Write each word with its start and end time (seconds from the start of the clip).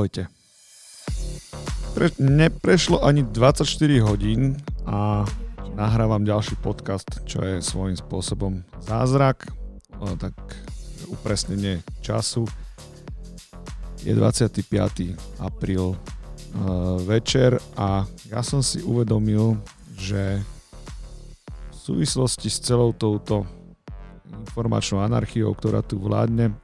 Ahojte. 0.00 0.32
Pre, 1.92 2.08
neprešlo 2.16 3.04
ani 3.04 3.20
24 3.20 3.68
hodín 4.00 4.56
a 4.88 5.28
nahrávam 5.76 6.24
ďalší 6.24 6.56
podcast, 6.64 7.20
čo 7.28 7.44
je 7.44 7.60
svojím 7.60 8.00
spôsobom 8.00 8.64
zázrak, 8.80 9.52
o, 10.00 10.16
tak 10.16 10.32
upresnenie 11.12 11.84
času. 12.00 12.48
Je 14.00 14.16
25. 14.16 14.64
apríl 15.36 15.92
e, 15.92 15.96
večer 17.04 17.60
a 17.76 18.08
ja 18.32 18.40
som 18.40 18.64
si 18.64 18.80
uvedomil, 18.80 19.60
že 20.00 20.40
v 21.44 21.76
súvislosti 21.76 22.48
s 22.48 22.56
celou 22.64 22.96
touto 22.96 23.44
informačnou 24.48 25.04
anarchiou, 25.04 25.52
ktorá 25.52 25.84
tu 25.84 26.00
vládne, 26.00 26.56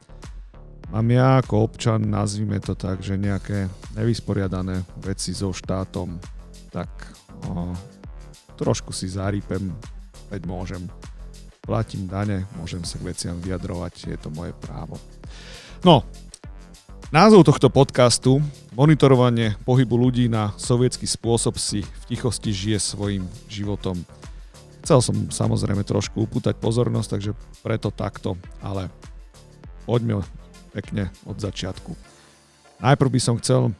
Mám 0.87 1.07
ja 1.11 1.43
ako 1.43 1.67
občan, 1.67 2.07
nazvime 2.07 2.63
to 2.63 2.79
tak, 2.79 3.03
že 3.03 3.19
nejaké 3.19 3.67
nevysporiadané 3.99 4.87
veci 5.03 5.35
so 5.35 5.51
štátom, 5.51 6.15
tak 6.71 6.89
o, 7.51 7.75
trošku 8.55 8.95
si 8.95 9.11
zarípem, 9.11 9.75
veď 10.31 10.47
môžem. 10.47 10.87
Platím 11.67 12.07
dane, 12.07 12.47
môžem 12.63 12.87
sa 12.87 13.03
k 13.03 13.11
veciam 13.11 13.35
vyjadrovať, 13.43 14.15
je 14.15 14.19
to 14.23 14.31
moje 14.31 14.55
právo. 14.63 14.95
No, 15.83 16.07
názov 17.11 17.43
tohto 17.43 17.67
podcastu 17.67 18.39
Monitorovanie 18.77 19.57
pohybu 19.65 19.97
ľudí 19.97 20.29
na 20.29 20.53
sovietský 20.61 21.09
spôsob 21.09 21.57
si 21.57 21.81
v 21.81 22.03
tichosti 22.13 22.53
žije 22.53 22.79
svojim 22.79 23.25
životom. 23.49 24.05
Chcel 24.85 25.01
som 25.01 25.17
samozrejme 25.33 25.81
trošku 25.81 26.29
upútať 26.29 26.61
pozornosť, 26.61 27.09
takže 27.17 27.33
preto 27.65 27.89
takto, 27.89 28.37
ale 28.61 28.93
poďme 29.89 30.23
pekne 30.77 31.09
od 31.25 31.41
začiatku. 31.41 31.97
Najprv 32.85 33.11
by 33.17 33.21
som 33.25 33.41
chcel 33.41 33.73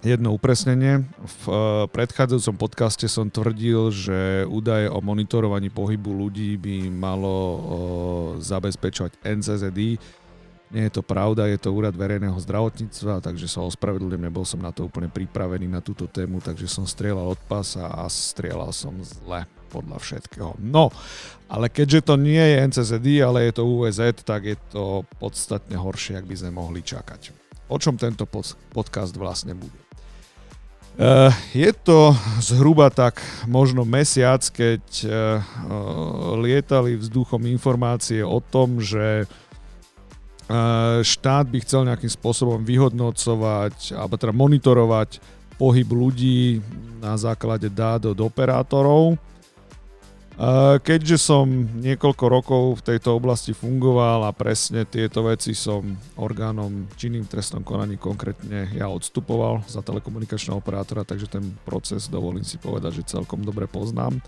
jedno 0.00 0.32
upresnenie. 0.32 1.04
V 1.20 1.42
eh, 1.48 1.56
predchádzajúcom 1.92 2.56
podcaste 2.56 3.04
som 3.08 3.28
tvrdil, 3.28 3.92
že 3.92 4.48
údaje 4.48 4.88
o 4.88 5.00
monitorovaní 5.04 5.68
pohybu 5.68 6.12
ľudí 6.12 6.56
by 6.56 6.88
malo 6.88 7.36
eh, 7.36 7.60
zabezpečovať 8.44 9.20
NCZD. 9.20 10.00
Nie 10.74 10.90
je 10.90 10.96
to 10.98 11.06
pravda, 11.06 11.46
je 11.46 11.60
to 11.60 11.70
úrad 11.70 11.94
verejného 11.94 12.34
zdravotníctva, 12.34 13.22
takže 13.22 13.46
sa 13.46 13.62
ospravedlňujem, 13.62 14.26
nebol 14.26 14.42
som 14.42 14.58
na 14.58 14.74
to 14.74 14.90
úplne 14.90 15.06
pripravený 15.06 15.70
na 15.70 15.78
túto 15.78 16.10
tému, 16.10 16.42
takže 16.42 16.66
som 16.66 16.82
strieľal 16.82 17.30
od 17.30 17.40
pasa 17.46 17.86
a 17.86 18.10
strieľal 18.10 18.74
som 18.74 18.90
zle 19.04 19.46
podľa 19.74 19.98
všetkého. 19.98 20.54
No, 20.62 20.94
ale 21.50 21.66
keďže 21.66 22.06
to 22.06 22.14
nie 22.14 22.38
je 22.38 22.62
NCZD, 22.70 23.06
ale 23.26 23.50
je 23.50 23.58
to 23.58 23.66
UVZ, 23.66 24.22
tak 24.22 24.46
je 24.46 24.56
to 24.70 25.02
podstatne 25.18 25.74
horšie, 25.74 26.22
ak 26.22 26.30
by 26.30 26.34
sme 26.38 26.54
mohli 26.54 26.86
čakať. 26.86 27.34
O 27.66 27.76
čom 27.82 27.98
tento 27.98 28.30
podcast 28.70 29.18
vlastne 29.18 29.58
bude? 29.58 29.74
Uh, 30.94 31.34
je 31.50 31.74
to 31.74 32.14
zhruba 32.38 32.86
tak 32.86 33.18
možno 33.50 33.82
mesiac, 33.82 34.46
keď 34.46 34.84
uh, 35.02 35.10
lietali 36.38 36.94
vzduchom 36.94 37.50
informácie 37.50 38.22
o 38.22 38.38
tom, 38.38 38.78
že 38.78 39.26
štát 41.00 41.48
by 41.48 41.58
chcel 41.64 41.88
nejakým 41.88 42.12
spôsobom 42.12 42.60
vyhodnocovať 42.60 43.96
alebo 43.96 44.14
teda 44.20 44.32
monitorovať 44.36 45.16
pohyb 45.56 45.88
ľudí 45.88 46.60
na 47.00 47.16
základe 47.16 47.72
dát 47.72 48.04
od 48.04 48.18
operátorov 48.20 49.16
Keďže 50.82 51.14
som 51.14 51.46
niekoľko 51.78 52.24
rokov 52.26 52.62
v 52.82 52.86
tejto 52.90 53.14
oblasti 53.14 53.54
fungoval 53.54 54.26
a 54.26 54.34
presne 54.34 54.82
tieto 54.82 55.22
veci 55.22 55.54
som 55.54 55.86
orgánom 56.18 56.90
činným 56.98 57.22
trestnom 57.30 57.62
konaní 57.62 57.94
konkrétne 57.94 58.66
ja 58.74 58.90
odstupoval 58.90 59.62
za 59.70 59.78
telekomunikačného 59.78 60.58
operátora, 60.58 61.06
takže 61.06 61.30
ten 61.30 61.54
proces 61.62 62.10
dovolím 62.10 62.42
si 62.42 62.58
povedať, 62.58 62.98
že 62.98 63.14
celkom 63.14 63.46
dobre 63.46 63.70
poznám. 63.70 64.18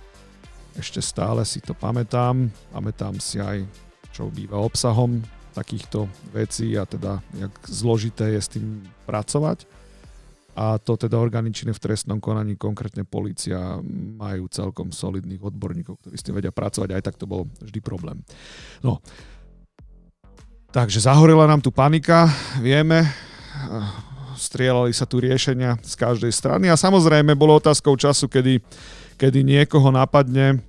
Ešte 0.79 1.03
stále 1.03 1.43
si 1.43 1.59
to 1.59 1.75
pamätám, 1.75 2.55
pamätám 2.71 3.19
si 3.19 3.43
aj, 3.43 3.67
čo 4.15 4.31
býva 4.31 4.63
obsahom 4.63 5.27
takýchto 5.59 6.07
vecí 6.31 6.79
a 6.79 6.87
teda, 6.87 7.19
jak 7.35 7.51
zložité 7.67 8.31
je 8.37 8.41
s 8.45 8.53
tým 8.55 8.87
pracovať 9.11 9.67
a 10.57 10.81
to 10.81 10.97
teda 10.97 11.21
orgány 11.21 11.53
činné 11.53 11.77
v 11.77 11.85
trestnom 11.85 12.17
konaní, 12.17 12.57
konkrétne 12.57 13.05
policia, 13.05 13.77
majú 14.17 14.49
celkom 14.49 14.89
solidných 14.89 15.45
odborníkov, 15.45 16.01
ktorí 16.01 16.17
s 16.17 16.25
tým 16.25 16.41
vedia 16.41 16.49
pracovať, 16.49 16.97
aj 16.97 17.03
tak 17.05 17.21
to 17.21 17.29
bol 17.29 17.45
vždy 17.61 17.79
problém. 17.85 18.25
No, 18.81 19.05
takže 20.73 21.05
zahorela 21.05 21.45
nám 21.45 21.61
tu 21.61 21.69
panika, 21.69 22.33
vieme, 22.65 23.05
strieľali 24.37 24.93
sa 24.93 25.09
tu 25.09 25.21
riešenia 25.21 25.81
z 25.81 25.93
každej 25.97 26.33
strany. 26.33 26.69
A 26.69 26.77
samozrejme 26.77 27.33
bolo 27.37 27.57
otázkou 27.57 27.97
času, 27.97 28.29
kedy, 28.29 28.61
kedy 29.17 29.41
niekoho 29.45 29.89
napadne 29.89 30.61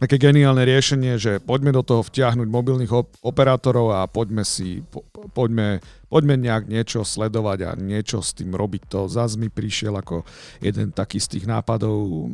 také 0.00 0.16
geniálne 0.16 0.64
riešenie, 0.64 1.20
že 1.20 1.44
poďme 1.44 1.76
do 1.76 1.84
toho 1.84 2.00
vtiahnuť 2.00 2.48
mobilných 2.48 2.88
op- 2.88 3.12
operátorov 3.20 3.92
a 3.92 4.08
poďme 4.08 4.48
si, 4.48 4.80
po, 4.88 5.04
poďme, 5.36 5.84
poďme 6.08 6.40
nejak 6.40 6.64
niečo 6.72 7.04
sledovať 7.04 7.58
a 7.68 7.70
niečo 7.76 8.24
s 8.24 8.32
tým 8.32 8.56
robiť. 8.56 8.88
To 8.96 9.12
zase 9.12 9.36
mi 9.36 9.52
prišiel 9.52 9.92
ako 9.92 10.24
jeden 10.64 10.96
taký 10.96 11.20
z 11.20 11.36
tých 11.36 11.44
nápadov 11.44 12.32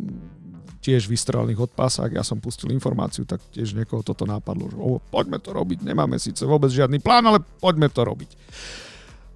tiež 0.87 1.11
vystrelených 1.11 1.67
od 1.67 1.73
pásák, 1.75 2.15
ja 2.15 2.23
som 2.23 2.39
pustil 2.39 2.71
informáciu, 2.71 3.27
tak 3.27 3.43
tiež 3.51 3.75
niekoho 3.75 4.07
toto 4.07 4.23
nápadlo, 4.23 4.71
že 4.71 4.79
oh, 4.79 5.03
poďme 5.11 5.43
to 5.43 5.51
robiť, 5.51 5.83
nemáme 5.83 6.15
síce 6.15 6.47
vôbec 6.47 6.71
žiadny 6.71 7.03
plán, 7.03 7.27
ale 7.27 7.43
poďme 7.59 7.91
to 7.91 8.07
robiť. 8.07 8.31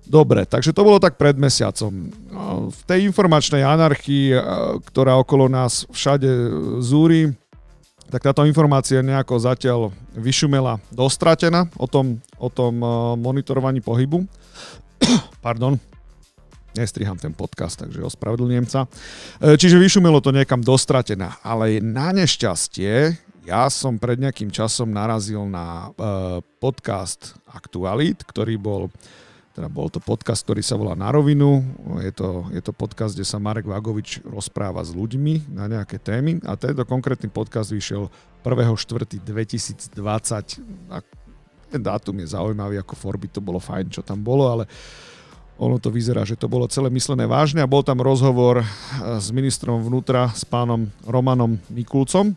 Dobre, 0.07 0.47
takže 0.47 0.71
to 0.71 0.87
bolo 0.87 1.03
tak 1.03 1.19
pred 1.19 1.35
mesiacom. 1.35 1.91
No, 2.31 2.71
v 2.71 2.83
tej 2.87 3.07
informačnej 3.07 3.63
anarchii, 3.67 4.35
ktorá 4.91 5.19
okolo 5.19 5.51
nás 5.51 5.87
všade 5.91 6.27
zúri, 6.83 7.35
tak 8.11 8.27
táto 8.27 8.43
informácia 8.43 9.01
nejako 9.01 9.39
zatiaľ 9.39 9.81
vyšumela 10.19 10.83
dostratená 10.91 11.71
o 11.79 11.87
tom, 11.87 12.19
o 12.37 12.51
tom 12.51 12.83
eh, 12.83 12.89
monitorovaní 13.17 13.79
pohybu. 13.79 14.27
Pardon, 15.47 15.79
nestriham 16.75 17.17
ten 17.17 17.31
podcast, 17.31 17.79
takže 17.79 18.03
ospravedlňujem 18.03 18.67
sa. 18.67 18.91
Eh, 19.39 19.55
čiže 19.55 19.79
vyšumelo 19.79 20.19
to 20.19 20.35
niekam 20.35 20.59
dostratená, 20.61 21.39
ale 21.41 21.79
na 21.79 22.11
nešťastie 22.11 23.15
ja 23.49 23.65
som 23.73 23.97
pred 23.97 24.21
nejakým 24.21 24.53
časom 24.53 24.91
narazil 24.93 25.47
na 25.47 25.89
eh, 25.89 26.43
podcast 26.59 27.39
Aktualit, 27.47 28.27
ktorý 28.27 28.59
bol 28.59 28.83
teda 29.61 29.69
bol 29.69 29.93
to 29.93 30.01
podcast, 30.01 30.41
ktorý 30.49 30.65
sa 30.65 30.81
volá 30.81 30.97
Na 30.97 31.13
rovinu. 31.13 31.61
Je 32.01 32.09
to, 32.17 32.49
je 32.49 32.65
to 32.65 32.73
podcast, 32.73 33.13
kde 33.13 33.29
sa 33.29 33.37
Marek 33.37 33.69
Vagovič 33.69 34.25
rozpráva 34.25 34.81
s 34.81 34.97
ľuďmi 34.97 35.53
na 35.53 35.69
nejaké 35.69 36.01
témy 36.01 36.41
a 36.49 36.57
tento 36.57 36.81
konkrétny 36.89 37.29
podcast 37.29 37.69
vyšiel 37.69 38.09
1.4.2020. 38.41 40.01
A 40.89 41.05
ten 41.69 41.77
dátum 41.85 42.17
je 42.25 42.33
zaujímavý, 42.33 42.81
ako 42.81 42.97
Forby 42.97 43.29
to 43.29 43.45
bolo 43.45 43.61
fajn, 43.61 43.93
čo 43.93 44.01
tam 44.01 44.25
bolo, 44.25 44.49
ale 44.49 44.65
ono 45.61 45.77
to 45.77 45.93
vyzerá, 45.93 46.25
že 46.25 46.41
to 46.41 46.49
bolo 46.49 46.65
celé 46.65 46.89
myslené 46.89 47.29
vážne 47.29 47.61
a 47.61 47.69
bol 47.69 47.85
tam 47.85 48.01
rozhovor 48.01 48.65
s 48.97 49.29
ministrom 49.29 49.85
vnútra, 49.85 50.33
s 50.33 50.49
pánom 50.49 50.89
Romanom 51.05 51.61
Mikulcom. 51.69 52.33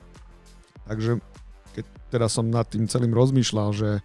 Takže 0.92 1.24
keď 1.72 1.86
teda 2.12 2.28
som 2.28 2.52
nad 2.52 2.68
tým 2.68 2.84
celým 2.92 3.16
rozmýšľal, 3.16 3.72
že 3.72 4.04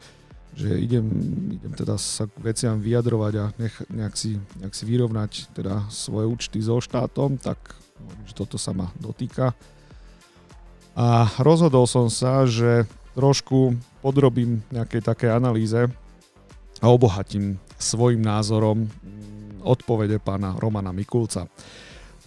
že 0.54 0.78
idem, 0.78 1.06
idem 1.54 1.72
teda 1.74 1.98
sa 1.98 2.26
k 2.26 2.34
veciam 2.40 2.76
vyjadrovať 2.80 3.32
a 3.38 3.44
nech, 3.60 3.74
nejak, 3.90 4.14
si, 4.14 4.40
nejak 4.58 4.74
si 4.74 4.84
vyrovnať 4.86 5.32
teda 5.54 5.86
svoje 5.92 6.26
účty 6.26 6.58
so 6.62 6.78
štátom, 6.82 7.38
tak 7.38 7.58
že 8.26 8.34
toto 8.34 8.56
sa 8.58 8.70
ma 8.74 8.90
dotýka. 8.98 9.54
A 10.98 11.30
rozhodol 11.42 11.86
som 11.86 12.10
sa, 12.10 12.42
že 12.46 12.86
trošku 13.14 13.74
podrobím 14.02 14.62
nejakej 14.70 15.02
také 15.02 15.26
analýze 15.30 15.90
a 16.78 16.86
obohatím 16.86 17.58
svojim 17.78 18.22
názorom 18.22 18.86
odpovede 19.62 20.22
pána 20.22 20.54
Romana 20.58 20.94
Mikulca. 20.94 21.50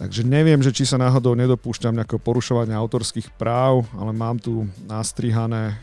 Takže 0.02 0.26
neviem, 0.26 0.58
že 0.58 0.74
či 0.74 0.82
sa 0.82 0.98
náhodou 0.98 1.38
nedopúšťam 1.38 1.94
nejakého 1.94 2.18
porušovania 2.18 2.74
autorských 2.74 3.38
práv, 3.38 3.86
ale 3.94 4.10
mám 4.10 4.34
tu 4.34 4.66
nastrihané 4.90 5.78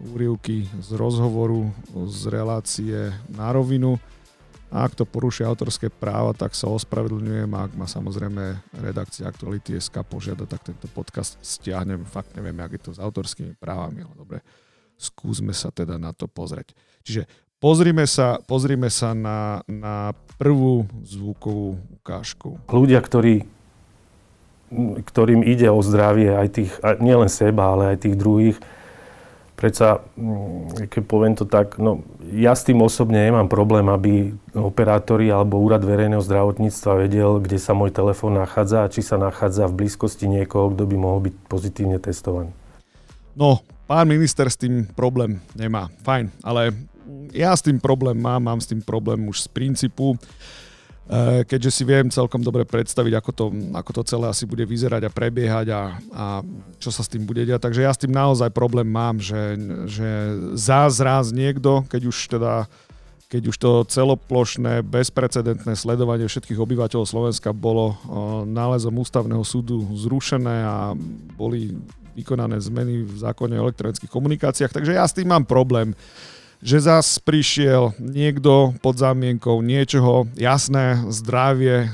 úrivky 0.00 0.64
z 0.80 0.96
rozhovoru, 0.96 1.68
z 2.08 2.32
relácie 2.32 3.12
na 3.28 3.52
rovinu. 3.52 4.00
A 4.72 4.88
ak 4.88 4.96
to 4.96 5.04
porušia 5.04 5.52
autorské 5.52 5.92
práva, 5.92 6.32
tak 6.32 6.56
sa 6.56 6.72
ospravedlňujem 6.72 7.52
a 7.52 7.68
ak 7.68 7.76
ma 7.76 7.84
samozrejme 7.84 8.72
redakcia 8.80 9.28
Aktuality 9.28 9.76
SK 9.76 10.00
požiada, 10.00 10.48
tak 10.48 10.72
tento 10.72 10.88
podcast 10.88 11.36
stiahnem. 11.44 12.08
Fakt 12.08 12.32
neviem, 12.32 12.56
ak 12.56 12.80
je 12.80 12.88
to 12.88 12.90
s 12.96 13.04
autorskými 13.04 13.52
právami, 13.60 14.00
ale 14.00 14.16
dobre, 14.16 14.38
skúsme 14.96 15.52
sa 15.52 15.68
teda 15.68 16.00
na 16.00 16.16
to 16.16 16.24
pozrieť. 16.24 16.72
Čiže 17.04 17.28
Pozrime 17.62 18.10
sa, 18.10 18.42
pozrime 18.42 18.90
sa 18.90 19.14
na, 19.14 19.62
na 19.70 20.10
prvú 20.34 20.82
zvukovú 21.06 21.78
ukážku. 22.02 22.58
Ľudia, 22.66 22.98
ktorí, 22.98 23.46
ktorým 25.06 25.46
ide 25.46 25.70
o 25.70 25.78
zdravie 25.78 26.34
aj 26.34 26.48
tých, 26.50 26.72
nielen 26.98 27.30
seba, 27.30 27.78
ale 27.78 27.94
aj 27.94 27.98
tých 28.10 28.18
druhých, 28.18 28.58
Predsa, 29.52 30.02
mm, 30.18 30.90
keď 30.90 31.02
poviem 31.06 31.38
to 31.38 31.46
tak, 31.46 31.78
no 31.78 32.02
ja 32.34 32.50
s 32.50 32.66
tým 32.66 32.82
osobne 32.82 33.30
nemám 33.30 33.46
problém, 33.46 33.86
aby 33.86 34.34
operátori 34.58 35.30
alebo 35.30 35.62
úrad 35.62 35.86
verejného 35.86 36.18
zdravotníctva 36.18 37.06
vedel, 37.06 37.38
kde 37.38 37.62
sa 37.62 37.70
môj 37.70 37.94
telefón 37.94 38.42
nachádza 38.42 38.82
a 38.82 38.90
či 38.90 39.06
sa 39.06 39.22
nachádza 39.22 39.70
v 39.70 39.86
blízkosti 39.86 40.26
niekoho, 40.26 40.74
kto 40.74 40.82
by 40.82 40.96
mohol 40.98 41.30
byť 41.30 41.34
pozitívne 41.46 42.02
testovaný. 42.02 42.50
No, 43.38 43.62
pán 43.86 44.10
minister 44.10 44.50
s 44.50 44.58
tým 44.58 44.82
problém 44.98 45.38
nemá. 45.54 45.94
Fajn, 46.02 46.34
ale 46.42 46.74
ja 47.30 47.54
s 47.54 47.62
tým 47.62 47.78
problém 47.78 48.18
mám, 48.18 48.42
mám 48.42 48.58
s 48.58 48.66
tým 48.66 48.82
problém 48.82 49.30
už 49.30 49.46
z 49.46 49.48
princípu. 49.52 50.18
Eh, 51.02 51.42
keďže 51.42 51.70
si 51.74 51.82
viem 51.82 52.06
celkom 52.06 52.38
dobre 52.38 52.62
predstaviť, 52.62 53.12
ako 53.18 53.30
to, 53.34 53.46
ako 53.74 53.90
to 53.90 54.02
celé 54.06 54.30
asi 54.30 54.46
bude 54.46 54.62
vyzerať 54.62 55.02
a 55.02 55.10
prebiehať 55.10 55.66
a, 55.74 55.82
a 56.14 56.26
čo 56.78 56.94
sa 56.94 57.02
s 57.02 57.10
tým 57.10 57.26
bude 57.26 57.42
diať. 57.42 57.58
Takže 57.58 57.82
ja 57.82 57.90
s 57.90 57.98
tým 57.98 58.14
naozaj 58.14 58.54
problém 58.54 58.86
mám, 58.86 59.18
že, 59.18 59.58
že 59.90 60.08
zázraz 60.54 61.34
niekto, 61.34 61.82
keď 61.90 62.02
už 62.06 62.16
teda 62.38 62.52
keď 63.32 63.48
už 63.48 63.56
to 63.56 63.70
celoplošné, 63.88 64.84
bezprecedentné 64.84 65.72
sledovanie 65.72 66.28
všetkých 66.28 66.60
obyvateľov 66.60 67.08
Slovenska 67.08 67.50
bolo 67.50 67.92
eh, 67.92 67.96
nálezom 68.46 68.94
ústavného 68.94 69.42
súdu 69.42 69.82
zrušené 69.98 70.56
a 70.62 70.94
boli 71.34 71.74
vykonané 72.14 72.62
zmeny 72.62 73.02
v 73.02 73.14
zákone 73.18 73.58
o 73.58 73.66
elektronických 73.66 74.12
komunikáciách. 74.12 74.70
Takže 74.70 74.94
ja 74.94 75.02
s 75.02 75.18
tým 75.18 75.34
mám 75.34 75.50
problém 75.50 75.98
že 76.62 76.78
zas 76.78 77.18
prišiel 77.18 77.90
niekto 77.98 78.70
pod 78.78 78.94
zámienkou 78.94 79.58
niečoho, 79.66 80.30
jasné, 80.38 81.02
zdravie, 81.10 81.90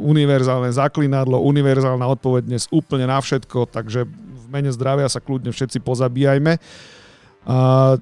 univerzálne 0.00 0.72
zaklinadlo, 0.72 1.44
univerzálna 1.44 2.08
odpoveď 2.16 2.48
dnes 2.48 2.64
úplne 2.72 3.04
na 3.04 3.20
všetko, 3.20 3.68
takže 3.68 4.08
v 4.08 4.46
mene 4.48 4.72
zdravia 4.72 5.04
sa 5.12 5.20
kľudne 5.20 5.52
všetci 5.52 5.84
pozabíjajme. 5.84 6.56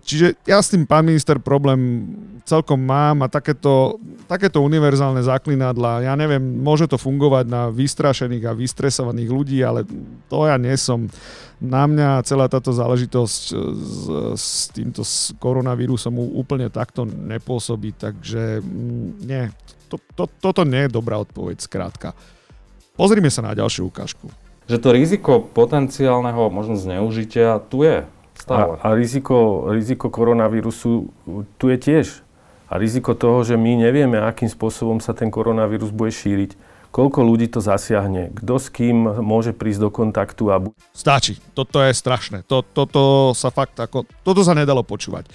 Čiže 0.06 0.38
ja 0.46 0.62
s 0.62 0.70
tým, 0.70 0.86
pán 0.86 1.02
minister, 1.02 1.42
problém 1.42 2.14
celkom 2.42 2.80
mám 2.82 3.22
a 3.22 3.30
takéto, 3.30 4.02
takéto 4.26 4.60
univerzálne 4.60 5.22
zaklinadla, 5.22 6.06
ja 6.06 6.14
neviem, 6.18 6.42
môže 6.42 6.90
to 6.90 6.98
fungovať 6.98 7.44
na 7.46 7.62
vystrašených 7.70 8.44
a 8.50 8.56
vystresovaných 8.56 9.30
ľudí, 9.30 9.58
ale 9.62 9.86
to 10.26 10.46
ja 10.46 10.58
nie 10.58 10.74
som. 10.74 11.06
Na 11.62 11.86
mňa 11.86 12.26
celá 12.26 12.50
táto 12.50 12.74
záležitosť 12.74 13.42
e, 13.50 13.54
s, 13.78 13.94
s 14.34 14.48
týmto 14.74 15.06
koronavírusom 15.38 16.18
úplne 16.18 16.66
takto 16.74 17.06
nepôsobí, 17.06 17.94
takže 17.94 18.58
mm, 18.58 19.08
nie, 19.22 19.46
to, 19.86 20.02
to, 20.18 20.24
toto 20.26 20.66
nie 20.66 20.90
je 20.90 20.90
dobrá 20.90 21.22
odpoveď, 21.22 21.62
skrátka. 21.62 22.18
Pozrime 22.98 23.30
sa 23.30 23.46
na 23.46 23.54
ďalšiu 23.54 23.88
ukážku. 23.88 24.26
Že 24.66 24.78
to 24.78 24.88
riziko 24.90 25.32
potenciálneho 25.42 26.50
možno 26.50 26.74
zneužitia 26.74 27.62
tu 27.70 27.86
je. 27.86 28.04
Stále. 28.38 28.80
A, 28.82 28.90
a 28.90 28.98
riziko, 28.98 29.68
riziko 29.70 30.10
koronavírusu 30.10 31.12
tu 31.60 31.64
je 31.70 31.78
tiež. 31.78 32.06
A 32.72 32.80
riziko 32.80 33.12
toho, 33.12 33.44
že 33.44 33.52
my 33.60 33.84
nevieme, 33.84 34.16
akým 34.16 34.48
spôsobom 34.48 34.96
sa 34.96 35.12
ten 35.12 35.28
koronavírus 35.28 35.92
bude 35.92 36.08
šíriť, 36.08 36.56
koľko 36.88 37.20
ľudí 37.20 37.52
to 37.52 37.60
zasiahne, 37.60 38.32
kto 38.32 38.54
s 38.56 38.72
kým 38.72 39.20
môže 39.20 39.52
prísť 39.52 39.80
do 39.84 39.90
kontaktu. 39.92 40.48
A... 40.48 40.56
Stačí, 40.96 41.36
toto 41.52 41.84
je 41.84 41.92
strašné. 41.92 42.48
To, 42.48 42.64
toto 42.64 43.32
sa 43.36 43.52
fakt 43.52 43.76
ako, 43.76 44.08
toto 44.24 44.40
sa 44.40 44.56
nedalo 44.56 44.80
počúvať. 44.80 45.28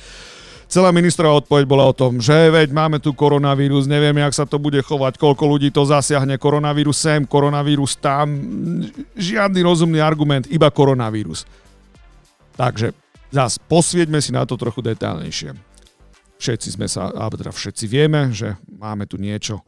Celá 0.65 0.89
ministrová 0.89 1.37
odpoveď 1.37 1.63
bola 1.69 1.85
o 1.85 1.93
tom, 1.93 2.17
že 2.17 2.49
veď 2.49 2.73
máme 2.73 2.97
tu 2.97 3.13
koronavírus, 3.13 3.85
nevieme, 3.85 4.19
jak 4.25 4.33
sa 4.33 4.49
to 4.49 4.57
bude 4.57 4.81
chovať, 4.81 5.21
koľko 5.21 5.45
ľudí 5.45 5.69
to 5.69 5.85
zasiahne, 5.85 6.41
koronavírus 6.41 6.97
sem, 6.97 7.21
koronavírus 7.21 8.01
tam, 8.01 8.33
žiadny 9.13 9.61
rozumný 9.61 10.01
argument, 10.01 10.49
iba 10.49 10.67
koronavírus. 10.73 11.45
Takže 12.57 12.97
zás 13.29 13.61
posvieďme 13.61 14.19
si 14.25 14.33
na 14.33 14.43
to 14.43 14.57
trochu 14.57 14.81
detálnejšie. 14.81 15.66
Všetci 16.37 16.77
sme 16.77 16.85
sa, 16.85 17.09
alebo 17.09 17.37
teda 17.37 17.49
všetci 17.49 17.85
vieme, 17.89 18.29
že 18.29 18.57
máme 18.69 19.09
tu 19.09 19.17
niečo, 19.17 19.65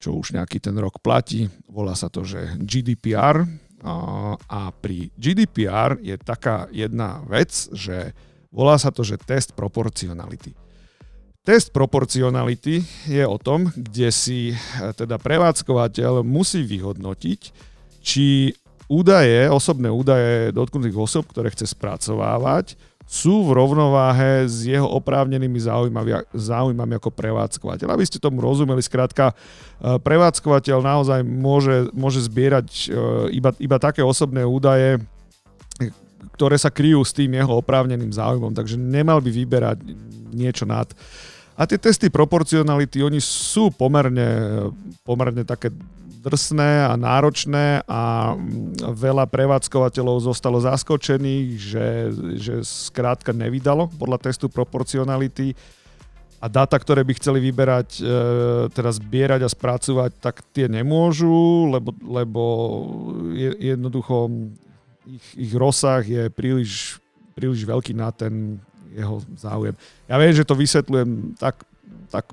čo 0.00 0.16
už 0.16 0.32
nejaký 0.32 0.62
ten 0.62 0.74
rok 0.78 1.04
platí. 1.04 1.52
Volá 1.68 1.92
sa 1.92 2.08
to, 2.08 2.24
že 2.24 2.56
GDPR. 2.58 3.44
A 4.48 4.74
pri 4.74 5.14
GDPR 5.14 6.02
je 6.02 6.18
taká 6.18 6.66
jedna 6.74 7.22
vec, 7.28 7.52
že 7.70 8.16
volá 8.50 8.74
sa 8.80 8.90
to, 8.90 9.06
že 9.06 9.20
test 9.22 9.54
proporcionality. 9.54 10.56
Test 11.46 11.72
proporcionality 11.72 12.84
je 13.08 13.24
o 13.24 13.40
tom, 13.40 13.72
kde 13.72 14.12
si 14.12 14.52
e, 14.52 14.56
teda 14.92 15.16
prevádzkovateľ 15.16 16.20
musí 16.20 16.60
vyhodnotiť, 16.60 17.40
či 18.04 18.52
údaje, 18.84 19.48
osobné 19.48 19.88
údaje 19.88 20.52
dotknutých 20.52 20.96
osob, 21.00 21.24
ktoré 21.24 21.48
chce 21.48 21.72
spracovávať, 21.72 22.76
sú 23.08 23.40
v 23.48 23.56
rovnováhe 23.56 24.44
s 24.44 24.68
jeho 24.68 24.84
oprávnenými 24.84 25.56
záujmami, 25.56 26.28
záujmami 26.36 27.00
ako 27.00 27.08
prevádzkovateľ. 27.08 27.88
Aby 27.88 28.04
ste 28.04 28.20
tomu 28.20 28.44
rozumeli, 28.44 28.84
skrátka, 28.84 29.32
e, 29.32 29.96
prevádzkovateľ 29.96 30.78
naozaj 30.84 31.20
môže, 31.24 31.88
môže 31.96 32.20
zbierať 32.28 32.68
e, 32.68 32.86
iba, 33.40 33.56
iba 33.56 33.76
také 33.80 34.04
osobné 34.04 34.44
údaje, 34.44 35.00
ktoré 36.36 36.60
sa 36.60 36.68
kryjú 36.68 37.00
s 37.00 37.16
tým 37.16 37.32
jeho 37.32 37.64
oprávneným 37.64 38.12
záujmom, 38.12 38.52
takže 38.52 38.76
nemal 38.76 39.24
by 39.24 39.32
vyberať 39.32 39.80
niečo 40.28 40.68
nad. 40.68 40.92
A 41.58 41.66
tie 41.66 41.80
testy 41.80 42.12
proporcionality, 42.12 43.02
oni 43.02 43.18
sú 43.24 43.72
pomerne, 43.74 44.68
pomerne 45.02 45.42
také 45.42 45.72
drsné 46.28 46.84
a 46.84 46.92
náročné 47.00 47.80
a 47.88 48.36
veľa 48.92 49.24
prevádzkovateľov 49.24 50.28
zostalo 50.28 50.60
zaskočených, 50.60 51.48
že, 51.56 51.88
že 52.36 52.54
skrátka 52.60 53.32
nevydalo 53.32 53.88
podľa 53.96 54.28
testu 54.28 54.52
proporcionality 54.52 55.56
a 56.38 56.46
dáta, 56.46 56.78
ktoré 56.78 57.02
by 57.02 57.18
chceli 57.18 57.42
vyberať, 57.42 57.98
e, 57.98 58.02
teda 58.70 58.90
zbierať 58.94 59.40
a 59.42 59.50
spracovať, 59.50 60.10
tak 60.22 60.46
tie 60.54 60.70
nemôžu, 60.70 61.66
lebo, 61.72 61.90
lebo 62.04 62.42
je, 63.34 63.74
jednoducho 63.74 64.30
ich, 65.08 65.26
ich 65.48 65.52
rozsah 65.56 66.04
je 66.04 66.30
príliš, 66.30 67.02
príliš 67.34 67.66
veľký 67.66 67.96
na 67.96 68.14
ten 68.14 68.62
jeho 68.94 69.18
záujem. 69.34 69.74
Ja 70.06 70.14
viem, 70.20 70.30
že 70.36 70.46
to 70.46 70.54
vysvetľujem 70.54 71.34
tak, 71.40 71.66
tak 72.12 72.30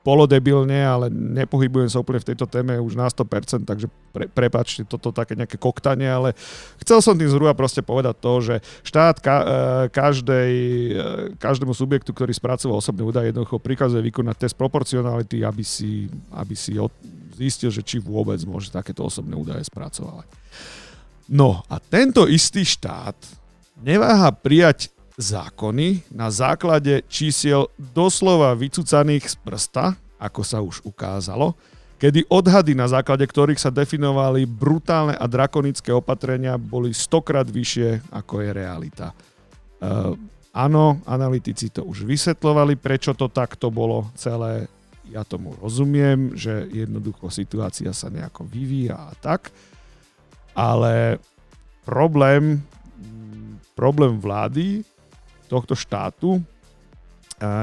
polodebilne, 0.00 0.80
ale 0.80 1.12
nepohybujem 1.12 1.92
sa 1.92 2.00
úplne 2.00 2.24
v 2.24 2.32
tejto 2.32 2.48
téme 2.48 2.80
už 2.80 2.96
na 2.96 3.04
100%, 3.04 3.68
takže 3.68 3.86
pre, 4.16 4.32
prepačte 4.32 4.88
toto 4.88 5.12
také 5.12 5.36
nejaké 5.36 5.60
koktanie, 5.60 6.08
ale 6.08 6.32
chcel 6.80 7.04
som 7.04 7.12
tým 7.12 7.28
zhruba 7.28 7.52
proste 7.52 7.84
povedať 7.84 8.16
to, 8.16 8.32
že 8.40 8.54
štát 8.80 9.20
ka, 9.20 9.36
e, 9.36 9.46
každej, 9.92 10.52
e, 10.56 11.02
každému 11.36 11.76
subjektu, 11.76 12.16
ktorý 12.16 12.32
spracoval 12.32 12.80
osobné 12.80 13.04
údaje, 13.04 13.28
jednoducho 13.28 13.60
prikazuje 13.60 14.00
vykonať 14.08 14.36
test 14.40 14.56
proporcionality, 14.56 15.44
aby 15.44 15.60
si, 15.60 16.08
aby 16.32 16.56
si 16.56 16.80
od, 16.80 16.92
zistil, 17.36 17.68
že 17.68 17.84
či 17.84 18.00
vôbec 18.00 18.40
môže 18.48 18.72
takéto 18.72 19.04
osobné 19.04 19.36
údaje 19.36 19.68
spracovať. 19.68 20.24
No 21.28 21.60
a 21.68 21.76
tento 21.76 22.24
istý 22.24 22.64
štát 22.64 23.14
neváha 23.84 24.32
prijať 24.32 24.88
zákony 25.20 26.08
na 26.08 26.32
základe 26.32 27.04
čísiel 27.06 27.68
doslova 27.76 28.56
vycúcaných 28.56 29.28
z 29.28 29.36
prsta, 29.44 29.84
ako 30.16 30.40
sa 30.40 30.64
už 30.64 30.80
ukázalo, 30.88 31.52
kedy 32.00 32.24
odhady, 32.32 32.72
na 32.72 32.88
základe 32.88 33.28
ktorých 33.28 33.60
sa 33.60 33.68
definovali 33.68 34.48
brutálne 34.48 35.12
a 35.20 35.28
drakonické 35.28 35.92
opatrenia, 35.92 36.56
boli 36.56 36.96
stokrát 36.96 37.44
vyššie, 37.44 38.08
ako 38.08 38.40
je 38.40 38.50
realita. 38.56 39.12
Uh, 39.80 40.16
áno, 40.56 41.04
analytici 41.04 41.68
to 41.68 41.84
už 41.84 42.08
vysvetlovali, 42.08 42.80
prečo 42.80 43.12
to 43.12 43.28
takto 43.28 43.68
bolo 43.68 44.08
celé. 44.16 44.64
Ja 45.12 45.26
tomu 45.26 45.52
rozumiem, 45.60 46.38
že 46.38 46.70
jednoducho 46.72 47.28
situácia 47.28 47.92
sa 47.92 48.08
nejako 48.08 48.48
vyvíja 48.48 49.10
a 49.10 49.12
tak, 49.18 49.50
ale 50.54 51.18
problém, 51.82 52.62
problém 53.74 54.22
vlády 54.22 54.86
tohto 55.50 55.74
štátu 55.74 56.38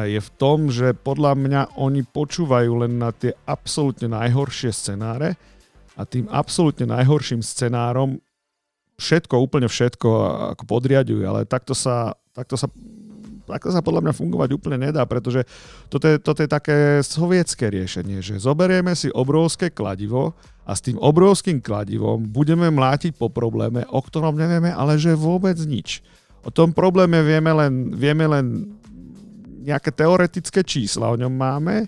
je 0.10 0.18
v 0.18 0.30
tom, 0.42 0.74
že 0.74 0.98
podľa 0.98 1.38
mňa 1.38 1.62
oni 1.78 2.02
počúvajú 2.02 2.82
len 2.82 2.98
na 2.98 3.14
tie 3.14 3.38
absolútne 3.46 4.10
najhoršie 4.10 4.74
scenáre 4.74 5.38
a 5.94 6.02
tým 6.02 6.26
absolútne 6.34 6.90
najhorším 6.90 7.46
scenárom 7.46 8.18
všetko, 8.98 9.38
úplne 9.38 9.70
všetko 9.70 10.10
ako 10.58 10.64
podriadujú, 10.66 11.22
ale 11.30 11.46
takto 11.46 11.78
sa, 11.78 12.18
takto 12.34 12.58
sa, 12.58 12.66
takto 13.46 13.70
sa 13.70 13.86
podľa 13.86 14.10
mňa 14.10 14.14
fungovať 14.18 14.50
úplne 14.58 14.90
nedá, 14.90 15.06
pretože 15.06 15.46
toto 15.94 16.10
je, 16.10 16.18
toto 16.18 16.42
je 16.42 16.50
také 16.50 17.06
sovietské 17.06 17.70
riešenie, 17.70 18.26
že 18.26 18.42
zoberieme 18.42 18.98
si 18.98 19.14
obrovské 19.14 19.70
kladivo 19.70 20.34
a 20.66 20.74
s 20.74 20.82
tým 20.82 20.98
obrovským 20.98 21.62
kladivom 21.62 22.26
budeme 22.26 22.74
mlátiť 22.74 23.14
po 23.14 23.30
probléme, 23.30 23.86
o 23.94 24.02
ktorom 24.02 24.34
nevieme 24.34 24.74
ale 24.74 24.98
že 24.98 25.14
vôbec 25.14 25.62
nič. 25.62 26.02
O 26.44 26.50
tom 26.52 26.74
probléme 26.74 27.22
vieme 27.24 27.52
len, 27.54 27.94
vieme 27.96 28.26
len 28.28 28.46
nejaké 29.64 29.92
teoretické 29.92 30.64
čísla 30.64 31.12
o 31.12 31.20
ňom 31.20 31.34
máme 31.34 31.88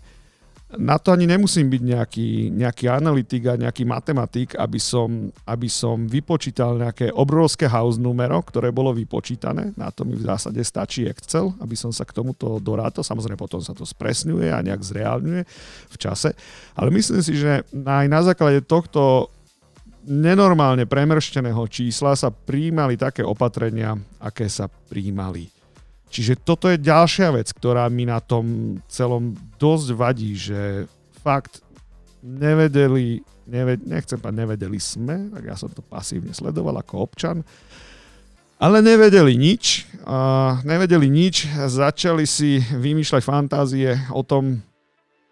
na 0.78 1.02
to 1.02 1.10
ani 1.10 1.26
nemusím 1.26 1.66
byť 1.66 1.82
nejaký, 1.82 2.30
nejaký 2.54 2.86
analytik 2.94 3.42
a 3.50 3.58
nejaký 3.58 3.90
matematik, 3.90 4.54
aby 4.54 4.78
som, 4.78 5.34
aby 5.50 5.66
som 5.66 6.06
vypočítal 6.06 6.78
nejaké 6.78 7.10
obrovské 7.10 7.66
house 7.66 7.98
numero, 7.98 8.38
ktoré 8.46 8.70
bolo 8.70 8.94
vypočítané. 8.94 9.74
Na 9.74 9.90
to 9.90 10.06
mi 10.06 10.14
v 10.14 10.30
zásade 10.30 10.62
stačí 10.62 11.10
Excel, 11.10 11.58
aby 11.58 11.74
som 11.74 11.90
sa 11.90 12.06
k 12.06 12.14
tomuto 12.14 12.62
dorátal. 12.62 13.02
Samozrejme 13.02 13.42
potom 13.42 13.66
sa 13.66 13.74
to 13.74 13.82
spresňuje 13.82 14.54
a 14.54 14.62
nejak 14.62 14.86
zreálňuje 14.86 15.42
v 15.90 15.96
čase. 15.98 16.38
Ale 16.78 16.94
myslím 16.94 17.22
si, 17.26 17.34
že 17.34 17.66
aj 17.74 18.06
na 18.06 18.22
základe 18.22 18.62
tohto 18.62 19.34
nenormálne 20.08 20.88
premršteného 20.88 21.64
čísla 21.68 22.16
sa 22.16 22.30
príjmali 22.32 22.96
také 22.96 23.26
opatrenia, 23.26 23.98
aké 24.20 24.48
sa 24.48 24.68
príjmali. 24.68 25.50
Čiže 26.10 26.42
toto 26.42 26.66
je 26.72 26.82
ďalšia 26.82 27.38
vec, 27.38 27.54
ktorá 27.54 27.86
mi 27.88 28.10
na 28.10 28.18
tom 28.18 28.78
celom 28.90 29.38
dosť 29.62 29.88
vadí, 29.94 30.34
že 30.34 30.90
fakt 31.22 31.62
nevedeli, 32.26 33.22
neved, 33.46 33.86
nechcem 33.86 34.18
povedať 34.18 34.40
nevedeli 34.42 34.80
sme, 34.82 35.30
tak 35.30 35.44
ja 35.46 35.56
som 35.56 35.70
to 35.70 35.86
pasívne 35.86 36.34
sledoval 36.34 36.82
ako 36.82 37.06
občan, 37.06 37.46
ale 38.60 38.84
nevedeli 38.84 39.40
nič, 39.40 39.88
a 40.04 40.60
nevedeli 40.68 41.08
nič, 41.08 41.48
začali 41.70 42.28
si 42.28 42.60
vymýšľať 42.60 43.24
fantázie 43.24 43.96
o 44.12 44.26
tom, 44.26 44.60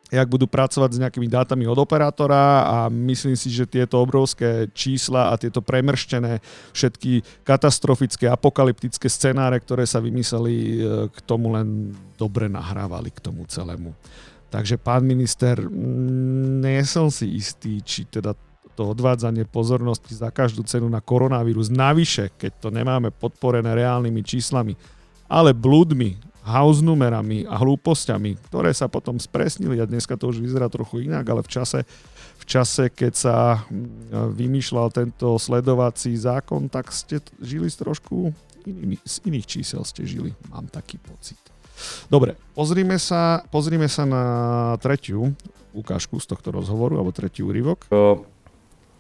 jak 0.07 0.27
budú 0.31 0.47
pracovať 0.47 0.89
s 0.95 1.01
nejakými 1.03 1.27
dátami 1.27 1.67
od 1.67 1.75
operátora 1.75 2.63
a 2.63 2.77
myslím 2.87 3.35
si, 3.35 3.51
že 3.51 3.67
tieto 3.67 3.99
obrovské 3.99 4.71
čísla 4.71 5.35
a 5.35 5.39
tieto 5.39 5.59
premrštené 5.59 6.39
všetky 6.71 7.43
katastrofické, 7.43 8.31
apokalyptické 8.31 9.11
scenáre, 9.11 9.59
ktoré 9.59 9.83
sa 9.83 9.99
vymysleli, 9.99 10.55
e, 10.55 10.75
k 11.11 11.17
tomu 11.27 11.51
len 11.51 11.91
dobre 12.15 12.47
nahrávali 12.47 13.11
k 13.11 13.19
tomu 13.19 13.43
celému. 13.51 13.91
Takže 14.47 14.79
pán 14.79 15.03
minister, 15.03 15.59
nie 16.63 16.79
som 16.87 17.11
si 17.11 17.35
istý, 17.35 17.83
či 17.83 18.07
teda 18.07 18.31
to 18.79 18.93
odvádzanie 18.93 19.43
pozornosti 19.43 20.13
za 20.13 20.31
každú 20.31 20.63
cenu 20.63 20.87
na 20.87 21.03
koronavírus, 21.03 21.67
navyše, 21.67 22.31
keď 22.37 22.51
to 22.61 22.69
nemáme 22.71 23.09
podporené 23.09 23.73
reálnymi 23.73 24.21
číslami, 24.23 24.77
ale 25.27 25.51
blúdmi 25.51 26.17
house 26.48 26.79
numerami 26.79 27.43
a 27.43 27.60
hlúpostiami, 27.60 28.39
ktoré 28.48 28.72
sa 28.72 28.88
potom 28.88 29.19
spresnili 29.19 29.84
a 29.84 29.86
dneska 29.86 30.15
to 30.15 30.31
už 30.31 30.39
vyzerá 30.39 30.72
trochu 30.72 31.03
inak, 31.03 31.27
ale 31.27 31.43
v 31.43 31.51
čase, 31.51 31.84
v 32.39 32.46
čase 32.48 32.88
keď 32.88 33.13
sa 33.13 33.36
mm, 33.67 34.31
vymýšľal 34.31 34.88
tento 34.96 35.36
sledovací 35.36 36.15
zákon, 36.15 36.72
tak 36.72 36.96
ste 36.96 37.19
žili 37.43 37.67
trošku 37.67 38.31
inými, 38.63 38.96
z 39.03 39.15
iných 39.27 39.46
čísel 39.46 39.84
ste 39.84 40.07
žili, 40.07 40.31
mám 40.48 40.72
taký 40.72 40.96
pocit. 41.03 41.39
Dobre, 42.07 42.39
pozrime 42.55 42.96
sa, 42.98 43.43
pozrime 43.51 43.91
sa 43.91 44.07
na 44.07 44.24
tretiu 44.79 45.36
ukážku 45.77 46.17
z 46.17 46.25
tohto 46.25 46.50
rozhovoru, 46.50 46.98
alebo 46.98 47.13
tretí 47.13 47.46
úryvok. 47.46 47.86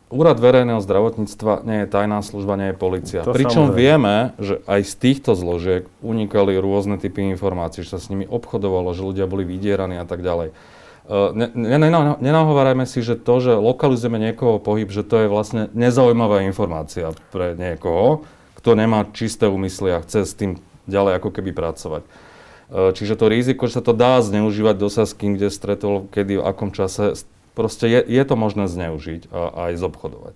Úrad 0.07 0.39
verejného 0.39 0.79
zdravotníctva 0.79 1.67
nie 1.67 1.83
je 1.83 1.87
tajná 1.91 2.23
služba, 2.23 2.55
nie 2.55 2.71
je 2.71 2.79
policia. 2.79 3.27
To 3.27 3.35
Pričom 3.35 3.75
samozrejme. 3.75 3.75
vieme, 3.75 4.15
že 4.39 4.63
aj 4.63 4.81
z 4.87 4.93
týchto 5.03 5.35
zložiek 5.35 5.83
unikali 5.99 6.55
rôzne 6.55 6.95
typy 6.95 7.27
informácií, 7.27 7.83
že 7.83 7.95
sa 7.95 7.99
s 7.99 8.07
nimi 8.07 8.23
obchodovalo, 8.23 8.95
že 8.95 9.03
ľudia 9.03 9.27
boli 9.27 9.43
vydieraní 9.43 9.99
a 9.99 10.07
tak 10.07 10.23
ďalej. 10.23 10.55
E, 10.55 11.31
nenahovárajme 12.23 12.87
si, 12.87 13.03
že 13.03 13.19
to, 13.19 13.43
že 13.43 13.59
lokalizujeme 13.59 14.15
niekoho 14.31 14.63
pohyb, 14.63 14.87
že 14.87 15.03
to 15.03 15.23
je 15.23 15.27
vlastne 15.27 15.67
nezaujímavá 15.75 16.47
informácia 16.47 17.11
pre 17.35 17.59
niekoho, 17.59 18.23
kto 18.63 18.79
nemá 18.79 19.11
čisté 19.11 19.51
úmysly 19.51 19.91
a 19.91 19.99
chce 20.07 20.23
s 20.23 20.31
tým 20.39 20.55
ďalej 20.87 21.19
ako 21.19 21.35
keby 21.35 21.51
pracovať. 21.51 22.07
E, 22.07 22.09
čiže 22.95 23.19
to 23.19 23.27
riziko, 23.27 23.67
že 23.67 23.79
sa 23.79 23.83
to 23.83 23.91
dá 23.91 24.23
zneužívať, 24.23 24.75
do 24.79 24.87
sa 24.87 25.03
s 25.03 25.11
kým 25.11 25.35
kde 25.35 25.51
stretol, 25.51 26.07
kedy, 26.11 26.39
v 26.39 26.47
akom 26.47 26.71
čase, 26.71 27.19
Proste 27.57 27.89
je, 27.89 27.99
je 28.05 28.21
to 28.21 28.37
možné 28.37 28.69
zneužiť 28.69 29.33
a 29.33 29.73
aj 29.73 29.81
zobchodovať. 29.81 30.33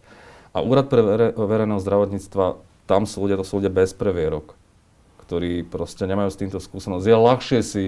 A 0.52 0.66
úrad 0.66 0.90
pre 0.90 1.06
vere, 1.06 1.28
verejného 1.38 1.78
zdravotníctva, 1.78 2.58
tam 2.90 3.06
sú 3.06 3.22
ľudia, 3.22 3.38
to 3.38 3.46
sú 3.46 3.62
ľudia 3.62 3.70
bez 3.70 3.94
previerok, 3.94 4.58
ktorí 5.22 5.62
proste 5.62 6.10
nemajú 6.10 6.34
s 6.34 6.42
týmto 6.42 6.58
skúsenosť. 6.58 7.06
Je 7.06 7.16
ľahšie 7.16 7.60
si 7.62 7.84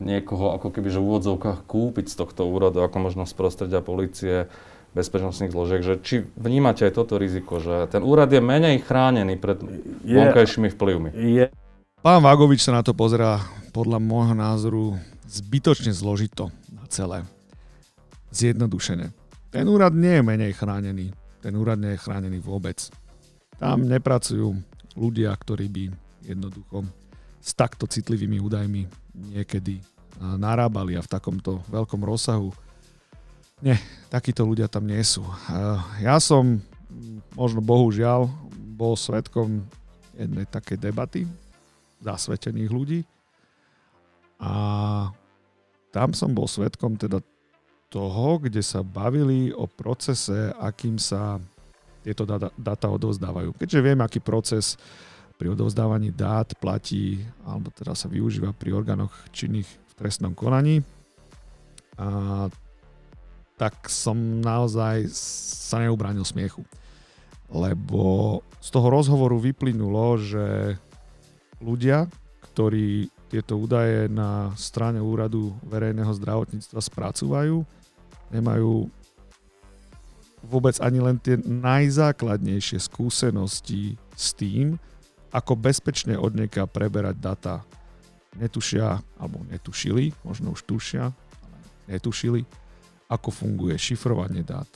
niekoho 0.00 0.56
ako 0.56 0.72
keby 0.72 0.88
že 0.88 1.00
v 1.00 1.08
úvodzovkách 1.08 1.68
kúpiť 1.68 2.08
z 2.08 2.16
tohto 2.16 2.48
úradu, 2.48 2.80
ako 2.80 2.96
možno 3.12 3.28
z 3.28 3.36
prostredia 3.36 3.84
policie, 3.84 4.48
bezpečnostných 4.96 5.52
zložiek, 5.52 5.84
že 5.84 5.94
či 6.00 6.14
vnímate 6.40 6.88
aj 6.88 6.96
toto 6.96 7.20
riziko, 7.20 7.60
že 7.60 7.84
ten 7.92 8.00
úrad 8.00 8.32
je 8.32 8.40
menej 8.40 8.80
chránený 8.80 9.36
pred 9.36 9.60
je, 10.00 10.16
vonkajšími 10.16 10.72
vplyvmi? 10.72 11.12
Je. 11.12 11.52
Pán 12.00 12.24
Vagovič 12.24 12.64
sa 12.64 12.72
na 12.72 12.80
to 12.80 12.96
pozerá 12.96 13.44
podľa 13.76 14.00
môjho 14.00 14.32
názoru 14.32 14.96
zbytočne 15.28 15.92
zložito 15.92 16.48
na 16.72 16.88
celé 16.88 17.28
zjednodušene. 18.36 19.08
Ten 19.48 19.64
úrad 19.72 19.96
nie 19.96 20.20
je 20.20 20.22
menej 20.22 20.52
chránený. 20.52 21.16
Ten 21.40 21.56
úrad 21.56 21.80
nie 21.80 21.96
je 21.96 22.02
chránený 22.04 22.44
vôbec. 22.44 22.76
Tam 23.56 23.88
nepracujú 23.88 24.52
ľudia, 24.92 25.32
ktorí 25.32 25.66
by 25.72 25.84
jednoducho 26.20 26.84
s 27.40 27.56
takto 27.56 27.88
citlivými 27.88 28.36
údajmi 28.42 28.84
niekedy 29.32 29.80
narábali 30.20 30.96
a 30.98 31.04
v 31.04 31.12
takomto 31.12 31.64
veľkom 31.72 32.04
rozsahu. 32.04 32.52
Nie, 33.64 33.80
takíto 34.12 34.44
ľudia 34.44 34.68
tam 34.68 34.84
nie 34.84 35.00
sú. 35.00 35.24
Ja 36.04 36.20
som, 36.20 36.60
možno 37.32 37.64
bohužiaľ, 37.64 38.28
bol 38.76 38.92
svetkom 38.92 39.64
jednej 40.12 40.44
takej 40.44 40.76
debaty 40.76 41.24
zasvetených 42.04 42.68
ľudí 42.72 43.00
a 44.36 44.52
tam 45.88 46.12
som 46.12 46.36
bol 46.36 46.44
svetkom 46.44 47.00
teda 47.00 47.24
toho, 47.86 48.42
kde 48.42 48.62
sa 48.62 48.82
bavili 48.82 49.54
o 49.54 49.70
procese, 49.70 50.50
akým 50.58 50.98
sa 50.98 51.38
tieto 52.06 52.22
data, 52.54 52.86
odovzdávajú. 52.86 53.54
Keďže 53.58 53.82
vieme, 53.82 54.06
aký 54.06 54.22
proces 54.22 54.78
pri 55.36 55.52
odovzdávaní 55.52 56.14
dát 56.14 56.54
platí, 56.56 57.18
alebo 57.42 57.74
teda 57.74 57.98
sa 57.98 58.06
využíva 58.06 58.54
pri 58.54 58.72
orgánoch 58.72 59.12
činných 59.34 59.66
v 59.66 59.92
trestnom 59.98 60.30
konaní, 60.32 60.86
a, 61.98 62.46
tak 63.56 63.88
som 63.90 64.44
naozaj 64.44 65.08
sa 65.66 65.82
neubránil 65.82 66.22
smiechu. 66.22 66.62
Lebo 67.50 68.40
z 68.62 68.68
toho 68.70 68.86
rozhovoru 68.90 69.38
vyplynulo, 69.38 70.18
že 70.20 70.76
ľudia, 71.62 72.06
ktorí 72.52 73.08
tieto 73.26 73.58
údaje 73.58 74.06
na 74.06 74.54
strane 74.54 75.02
úradu 75.02 75.54
verejného 75.66 76.14
zdravotníctva 76.14 76.78
spracúvajú, 76.78 77.66
nemajú 78.30 78.86
vôbec 80.46 80.78
ani 80.78 81.02
len 81.02 81.18
tie 81.18 81.34
najzákladnejšie 81.42 82.78
skúsenosti 82.78 83.98
s 84.14 84.30
tým, 84.38 84.78
ako 85.34 85.58
bezpečne 85.58 86.14
od 86.14 86.38
nieka 86.38 86.70
preberať 86.70 87.16
data. 87.18 87.54
Netušia, 88.36 89.00
alebo 89.18 89.42
netušili, 89.48 90.12
možno 90.22 90.54
už 90.54 90.62
tušia, 90.68 91.08
ale 91.10 91.58
netušili, 91.88 92.44
ako 93.10 93.32
funguje 93.32 93.74
šifrovanie 93.74 94.44
dát, 94.46 94.68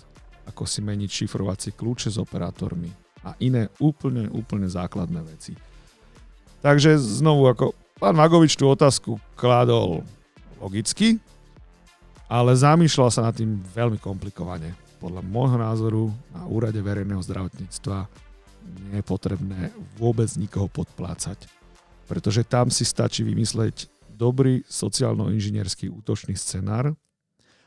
ako 0.49 0.65
si 0.67 0.81
meniť 0.81 1.11
šifrovacie 1.11 1.71
kľúče 1.77 2.09
s 2.11 2.19
operátormi 2.19 2.91
a 3.21 3.37
iné 3.45 3.69
úplne, 3.79 4.33
úplne 4.33 4.67
základné 4.67 5.21
veci. 5.29 5.53
Takže 6.65 6.97
znovu, 6.97 7.53
ako 7.53 7.77
pán 8.01 8.17
Magovič 8.17 8.57
tú 8.57 8.65
otázku 8.65 9.21
kládol 9.37 10.01
logicky, 10.57 11.21
ale 12.25 12.57
zamýšľal 12.57 13.13
sa 13.13 13.29
nad 13.29 13.37
tým 13.37 13.61
veľmi 13.77 14.01
komplikovane. 14.01 14.73
Podľa 14.97 15.21
môjho 15.21 15.59
názoru 15.61 16.05
na 16.33 16.49
úrade 16.49 16.81
verejného 16.81 17.21
zdravotníctva 17.21 18.09
nie 18.89 19.01
je 19.01 19.05
potrebné 19.05 19.69
vôbec 20.01 20.33
nikoho 20.41 20.65
podplácať, 20.73 21.45
pretože 22.09 22.41
tam 22.49 22.73
si 22.73 22.89
stačí 22.89 23.21
vymysleť 23.21 23.93
dobrý 24.09 24.65
sociálno-inžinierský 24.65 25.93
útočný 25.93 26.41
scenár 26.41 26.97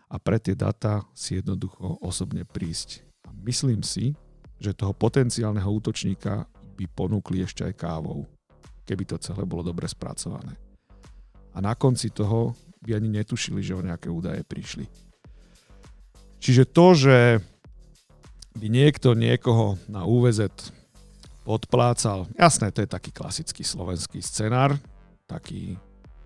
a 0.10 0.16
pre 0.18 0.42
tie 0.42 0.58
data 0.58 1.06
si 1.14 1.38
jednoducho 1.38 2.02
osobne 2.02 2.42
prísť. 2.42 3.06
A 3.26 3.30
myslím 3.46 3.86
si, 3.86 4.18
že 4.58 4.74
toho 4.74 4.98
potenciálneho 4.98 5.70
útočníka 5.70 6.50
by 6.74 6.86
ponúkli 6.90 7.46
ešte 7.46 7.66
aj 7.66 7.74
kávou, 7.78 8.26
keby 8.84 9.04
to 9.08 9.18
celé 9.20 9.44
bolo 9.48 9.72
dobre 9.72 9.88
spracované. 9.88 10.56
A 11.54 11.62
na 11.62 11.74
konci 11.78 12.10
toho 12.10 12.56
by 12.84 13.00
ani 13.00 13.10
netušili, 13.24 13.64
že 13.64 13.78
o 13.78 13.86
nejaké 13.86 14.12
údaje 14.12 14.44
prišli. 14.44 14.86
Čiže 16.44 16.68
to, 16.68 16.88
že 16.92 17.18
by 18.60 18.68
niekto 18.68 19.16
niekoho 19.16 19.80
na 19.88 20.04
úvezet 20.04 20.52
podplácal, 21.48 22.28
jasné, 22.36 22.72
to 22.76 22.84
je 22.84 22.90
taký 22.92 23.12
klasický 23.16 23.64
slovenský 23.64 24.20
scenár, 24.20 24.76
taký 25.28 25.80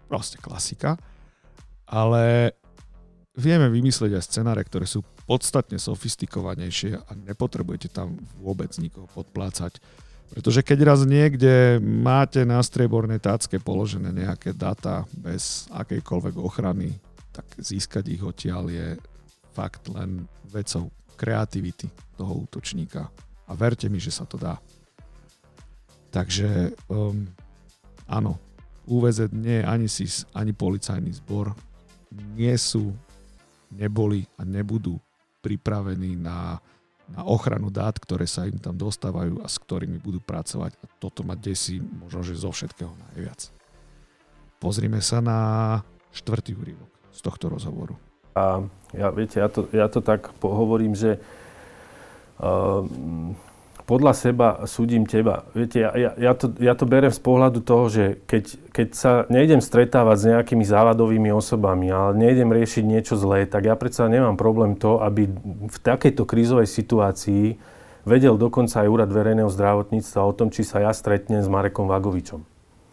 proste 0.09 0.41
klasika, 0.41 0.97
ale 1.85 2.57
vieme 3.37 3.69
vymyslieť 3.69 4.17
aj 4.17 4.23
scenáre, 4.25 4.61
ktoré 4.65 4.89
sú 4.89 5.05
podstatne 5.29 5.77
sofistikovanejšie 5.77 6.97
a 6.97 7.11
nepotrebujete 7.13 7.93
tam 7.93 8.17
vôbec 8.41 8.73
nikoho 8.81 9.05
podplácať 9.11 9.77
pretože 10.31 10.61
keď 10.61 10.79
raz 10.83 11.01
niekde 11.07 11.79
máte 11.81 12.43
na 12.43 12.59
striebornej 12.59 13.23
tácke 13.23 13.57
položené 13.57 14.11
nejaké 14.11 14.51
data 14.51 15.07
bez 15.15 15.71
akejkoľvek 15.71 16.35
ochrany, 16.35 16.93
tak 17.31 17.47
získať 17.57 18.11
ich 18.11 18.21
odtiaľ 18.21 18.69
je 18.69 18.87
fakt 19.55 19.87
len 19.89 20.27
vecou 20.49 20.91
kreativity 21.17 21.89
toho 22.13 22.45
útočníka. 22.45 23.09
A 23.47 23.51
verte 23.55 23.89
mi, 23.89 23.97
že 23.97 24.13
sa 24.13 24.27
to 24.27 24.37
dá. 24.37 24.59
Takže 26.11 26.75
um, 26.91 27.25
áno, 28.05 28.37
UVZ 28.87 29.33
nie 29.35 29.61
je 29.61 29.65
ani 29.65 29.87
SIS, 29.91 30.23
ani 30.31 30.55
policajný 30.55 31.11
zbor. 31.19 31.51
Nie 32.35 32.55
sú, 32.55 32.95
neboli 33.73 34.23
a 34.39 34.47
nebudú 34.47 34.95
pripravení 35.43 36.15
na, 36.15 36.59
na 37.07 37.23
ochranu 37.23 37.71
dát, 37.71 37.95
ktoré 37.95 38.27
sa 38.27 38.43
im 38.43 38.59
tam 38.59 38.75
dostávajú 38.75 39.39
a 39.39 39.47
s 39.47 39.55
ktorými 39.59 39.99
budú 40.03 40.19
pracovať. 40.19 40.75
A 40.83 40.85
toto 40.99 41.23
ma 41.23 41.39
desí 41.39 41.79
možno, 41.79 42.23
že 42.23 42.35
zo 42.35 42.51
všetkého 42.51 42.91
najviac. 42.91 43.47
Pozrime 44.59 44.99
sa 44.99 45.23
na 45.23 45.39
štvrtý 46.11 46.57
úrivok 46.57 46.91
z 47.13 47.19
tohto 47.23 47.47
rozhovoru. 47.47 47.95
A 48.37 48.61
ja, 48.93 49.09
viete, 49.09 49.41
ja 49.41 49.49
to, 49.49 49.65
ja 49.73 49.87
to 49.89 50.03
tak 50.03 50.29
pohovorím, 50.37 50.93
že 50.93 51.17
uh, 52.37 52.85
podľa 53.87 54.13
seba 54.13 54.47
súdim 54.67 55.07
teba. 55.07 55.47
Viete, 55.55 55.79
ja, 55.79 55.95
ja, 55.95 56.11
ja, 56.19 56.31
to, 56.35 56.51
ja 56.59 56.75
to 56.75 56.83
berem 56.83 57.07
z 57.07 57.23
pohľadu 57.23 57.63
toho, 57.63 57.87
že 57.87 58.19
keď, 58.27 58.43
keď 58.75 58.87
sa 58.91 59.11
nejdem 59.31 59.63
stretávať 59.63 60.17
s 60.19 60.27
nejakými 60.27 60.67
závadovými 60.67 61.31
osobami, 61.31 61.87
ale 61.87 62.19
nejdem 62.19 62.51
riešiť 62.51 62.83
niečo 62.83 63.15
zlé, 63.15 63.47
tak 63.47 63.63
ja 63.63 63.79
predsa 63.79 64.11
nemám 64.11 64.35
problém 64.35 64.75
to, 64.75 64.99
aby 64.99 65.31
v 65.71 65.77
takejto 65.79 66.27
krízovej 66.27 66.67
situácii 66.67 67.55
vedel 68.03 68.35
dokonca 68.35 68.83
aj 68.83 68.91
úrad 68.91 69.07
verejného 69.07 69.47
zdravotníctva 69.47 70.19
o 70.19 70.35
tom, 70.35 70.51
či 70.51 70.67
sa 70.67 70.83
ja 70.83 70.91
stretnem 70.91 71.39
s 71.39 71.47
Marekom 71.47 71.87
Vagovičom. 71.87 72.43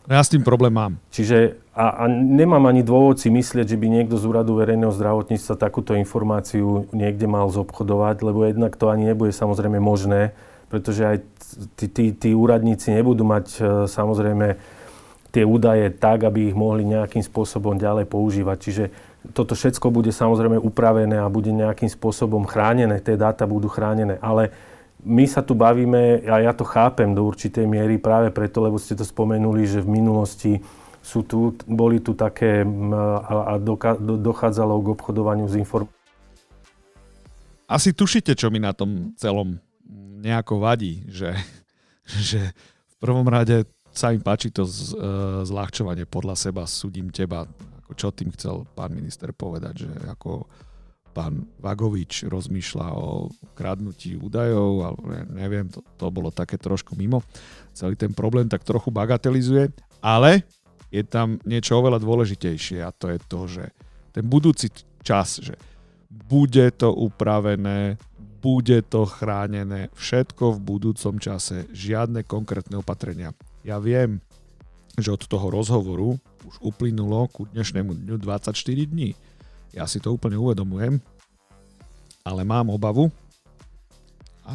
Ja 0.06 0.20
s 0.22 0.30
tým 0.30 0.46
problém 0.46 0.70
mám. 0.70 1.00
Čiže 1.10 1.58
a, 1.74 2.04
a 2.04 2.12
nemám 2.12 2.70
ani 2.70 2.86
dôvod 2.86 3.18
si 3.18 3.34
myslieť, 3.34 3.74
že 3.74 3.80
by 3.80 3.86
niekto 3.88 4.14
z 4.14 4.30
úradu 4.30 4.54
verejného 4.62 4.94
zdravotníctva 4.94 5.58
takúto 5.58 5.98
informáciu 5.98 6.86
niekde 6.94 7.26
mal 7.26 7.50
zobchodovať, 7.50 8.22
lebo 8.22 8.46
jednak 8.46 8.78
to 8.78 8.94
ani 8.94 9.10
nebude 9.10 9.34
samozrejme 9.34 9.82
možné 9.82 10.36
pretože 10.68 11.02
aj 11.04 11.16
tí, 11.78 11.87
tí, 11.88 12.04
tí 12.12 12.30
úradníci 12.33 12.90
nebudú 12.90 13.23
mať 13.23 13.47
e, 13.56 13.61
samozrejme 13.87 14.56
tie 15.35 15.42
údaje 15.42 15.90
tak, 15.90 16.23
aby 16.23 16.50
ich 16.50 16.56
mohli 16.56 16.87
nejakým 16.87 17.23
spôsobom 17.23 17.75
ďalej 17.75 18.06
používať. 18.06 18.56
Čiže 18.62 18.85
toto 19.35 19.59
všetko 19.59 19.90
bude 19.90 20.14
samozrejme 20.14 20.62
upravené 20.62 21.18
a 21.18 21.33
bude 21.33 21.50
nejakým 21.50 21.90
spôsobom 21.90 22.47
chránené, 22.47 23.02
tie 23.02 23.18
dáta 23.18 23.49
budú 23.49 23.66
chránené, 23.66 24.21
ale 24.23 24.54
my 25.04 25.26
sa 25.28 25.44
tu 25.44 25.52
bavíme, 25.52 26.25
a 26.25 26.40
ja 26.40 26.52
to 26.56 26.64
chápem 26.64 27.12
do 27.12 27.28
určitej 27.28 27.68
miery 27.68 28.00
práve 28.00 28.33
preto, 28.33 28.64
lebo 28.64 28.80
ste 28.80 28.97
to 28.97 29.04
spomenuli, 29.04 29.68
že 29.68 29.85
v 29.85 30.00
minulosti 30.00 30.52
sú 31.04 31.21
tu, 31.21 31.52
boli 31.68 32.00
tu 32.00 32.16
také 32.16 32.64
a, 32.64 33.52
a 33.52 33.54
doka, 33.61 34.00
do, 34.00 34.16
dochádzalo 34.16 34.80
k 34.80 34.87
obchodovaniu 34.97 35.44
s 35.44 35.61
informáciami. 35.61 36.02
Asi 37.64 37.97
tušíte, 37.97 38.37
čo 38.37 38.49
mi 38.52 38.61
na 38.61 38.76
tom 38.76 39.12
celom 39.16 39.61
nejako 40.25 40.64
vadí, 40.64 41.04
že, 41.12 41.37
že 42.09 42.40
v 42.88 42.97
prvom 42.97 43.28
rade 43.28 43.69
sa 43.93 44.11
im 44.11 44.25
páči 44.25 44.50
to 44.50 44.64
z, 44.64 44.97
uh, 44.97 45.45
zľahčovanie 45.45 46.09
podľa 46.09 46.35
seba, 46.35 46.64
súdim 46.64 47.12
teba. 47.12 47.45
Ako 47.85 47.93
čo 47.95 48.09
tým 48.11 48.33
chcel 48.33 48.64
pán 48.73 48.97
minister 48.97 49.31
povedať, 49.37 49.87
že 49.87 49.90
ako 50.09 50.49
pán 51.14 51.47
Vagovič 51.62 52.26
rozmýšľa 52.26 52.88
o 52.90 53.31
kradnutí 53.54 54.19
údajov, 54.19 54.83
alebo 54.83 55.02
neviem, 55.31 55.71
to, 55.71 55.78
to 55.95 56.11
bolo 56.11 56.35
také 56.35 56.59
trošku 56.59 56.99
mimo. 56.99 57.23
Celý 57.71 57.95
ten 57.95 58.11
problém 58.11 58.50
tak 58.50 58.66
trochu 58.66 58.90
bagatelizuje, 58.90 59.71
ale 60.02 60.43
je 60.90 61.07
tam 61.07 61.38
niečo 61.47 61.78
oveľa 61.78 62.02
dôležitejšie 62.02 62.83
a 62.83 62.90
to 62.90 63.14
je 63.14 63.19
to, 63.31 63.40
že 63.47 63.64
ten 64.11 64.26
budúci 64.26 64.75
čas, 65.07 65.38
že 65.38 65.54
bude 66.11 66.66
to 66.75 66.90
upravené 66.90 67.95
bude 68.44 68.84
to 68.84 69.08
chránené 69.08 69.88
všetko 69.96 70.60
v 70.60 70.64
budúcom 70.76 71.16
čase, 71.16 71.64
žiadne 71.73 72.28
konkrétne 72.28 72.76
opatrenia. 72.76 73.32
Ja 73.64 73.80
viem, 73.80 74.21
že 75.00 75.16
od 75.16 75.25
toho 75.25 75.49
rozhovoru 75.49 76.21
už 76.45 76.60
uplynulo 76.60 77.25
ku 77.32 77.49
dnešnému 77.49 78.04
dňu 78.04 78.21
24 78.21 78.52
dní. 78.84 79.16
Ja 79.73 79.88
si 79.88 79.97
to 79.97 80.12
úplne 80.12 80.36
uvedomujem, 80.36 81.00
ale 82.21 82.45
mám 82.45 82.69
obavu, 82.69 83.08
a 84.45 84.52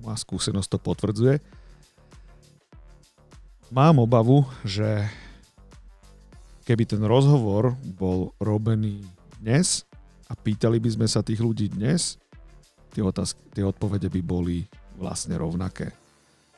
moja 0.00 0.16
skúsenosť 0.16 0.72
to 0.72 0.78
potvrdzuje, 0.80 1.36
mám 3.68 4.00
obavu, 4.00 4.48
že 4.64 5.04
keby 6.64 6.88
ten 6.88 7.04
rozhovor 7.04 7.76
bol 8.00 8.32
robený 8.40 9.04
dnes 9.44 9.84
a 10.24 10.32
pýtali 10.32 10.80
by 10.80 10.88
sme 10.88 11.06
sa 11.06 11.20
tých 11.20 11.44
ľudí 11.44 11.68
dnes, 11.68 12.16
tie, 12.96 13.04
otázky, 13.04 13.40
tie 13.52 13.64
odpovede 13.68 14.08
by 14.08 14.20
boli 14.24 14.64
vlastne 14.96 15.36
rovnaké. 15.36 15.92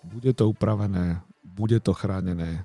Bude 0.07 0.31
to 0.31 0.47
upravené, 0.47 1.19
bude 1.43 1.83
to 1.83 1.91
chránené, 1.91 2.63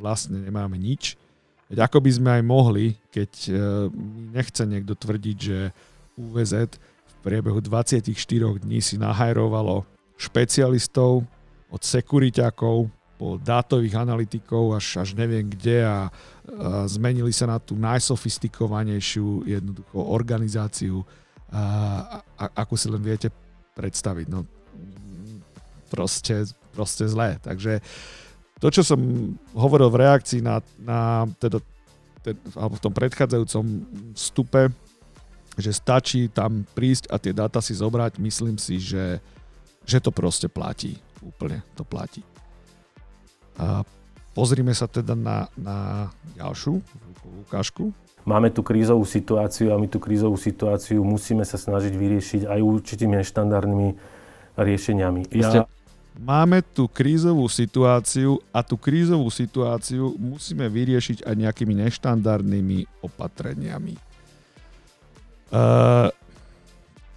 vlastne 0.00 0.40
nemáme 0.40 0.80
nič. 0.80 1.20
Veď 1.68 1.86
ako 1.86 2.00
by 2.00 2.10
sme 2.10 2.30
aj 2.40 2.42
mohli, 2.42 2.86
keď 3.12 3.30
e, 3.46 3.52
nechce 4.32 4.64
niekto 4.64 4.96
tvrdiť, 4.96 5.36
že 5.36 5.58
UVZ 6.16 6.80
v 6.80 7.14
priebehu 7.20 7.60
24 7.60 8.10
dní 8.64 8.80
si 8.80 8.96
nahajrovalo 8.96 9.84
špecialistov 10.16 11.28
od 11.70 11.82
sekuriťakov 11.84 12.90
po 13.20 13.36
dátových 13.36 14.00
analytikov 14.00 14.80
až, 14.80 15.04
až 15.04 15.12
neviem 15.12 15.44
kde 15.44 15.84
a, 15.84 16.08
a 16.08 16.88
zmenili 16.88 17.30
sa 17.30 17.44
na 17.44 17.60
tú 17.60 17.76
najsofistikovanejšiu 17.76 19.44
jednoducho 19.44 19.98
organizáciu 20.00 21.04
a, 21.50 21.62
a, 22.38 22.44
ako 22.62 22.74
si 22.78 22.86
len 22.86 23.02
viete 23.02 23.28
predstaviť. 23.74 24.26
No, 24.30 24.46
proste, 25.90 26.46
proste 26.72 27.04
zlé. 27.10 27.42
Takže 27.42 27.82
to, 28.62 28.68
čo 28.70 28.82
som 28.86 29.00
hovoril 29.56 29.90
v 29.90 30.00
reakcii 30.06 30.40
na, 30.44 30.62
na 30.78 31.26
teda, 31.42 31.58
ten, 32.22 32.38
alebo 32.54 32.78
v 32.78 32.84
tom 32.84 32.94
predchádzajúcom 32.94 33.64
stupe, 34.14 34.62
že 35.58 35.74
stačí 35.74 36.30
tam 36.30 36.62
prísť 36.72 37.10
a 37.10 37.18
tie 37.18 37.34
dáta 37.34 37.58
si 37.58 37.74
zobrať, 37.74 38.22
myslím 38.22 38.56
si, 38.56 38.78
že, 38.78 39.18
že 39.82 39.98
to 39.98 40.14
proste 40.14 40.46
platí. 40.46 40.96
Úplne 41.20 41.60
to 41.76 41.82
platí. 41.84 42.24
Pozrime 44.30 44.70
sa 44.72 44.86
teda 44.86 45.18
na, 45.18 45.50
na 45.58 46.08
ďalšiu 46.38 46.78
ukážku. 47.48 47.90
Máme 48.28 48.52
tu 48.52 48.60
krízovú 48.60 49.02
situáciu 49.08 49.72
a 49.72 49.80
my 49.80 49.88
tú 49.88 49.98
krízovú 49.98 50.36
situáciu 50.36 51.02
musíme 51.02 51.42
sa 51.42 51.56
snažiť 51.56 51.92
vyriešiť 51.96 52.42
aj 52.46 52.60
určitými 52.60 53.18
neštandardnými 53.18 53.88
riešeniami. 54.60 55.20
Ja... 55.34 55.64
Máme 56.20 56.60
tu 56.60 56.84
krízovú 56.84 57.48
situáciu 57.48 58.44
a 58.52 58.60
tú 58.60 58.76
krízovú 58.76 59.32
situáciu 59.32 60.12
musíme 60.20 60.68
vyriešiť 60.68 61.24
aj 61.24 61.34
nejakými 61.34 61.74
neštandardnými 61.80 63.00
opatreniami. 63.00 63.96
Uh, 65.50 66.12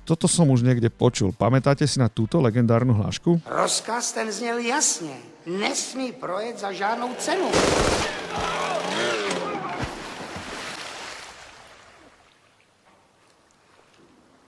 toto 0.04 0.28
som 0.28 0.52
už 0.52 0.68
niekde 0.68 0.92
počul. 0.92 1.32
Pamätáte 1.32 1.88
si 1.88 1.98
na 1.98 2.12
túto 2.12 2.44
legendárnu 2.44 2.92
hlášku? 2.94 3.40
Rozkaz 3.48 4.12
ten 4.12 4.28
znel 4.32 4.60
jasne. 4.60 5.16
Nesmí 5.48 6.12
projet 6.16 6.60
za 6.60 6.72
žádnou 6.72 7.16
cenu. 7.20 7.48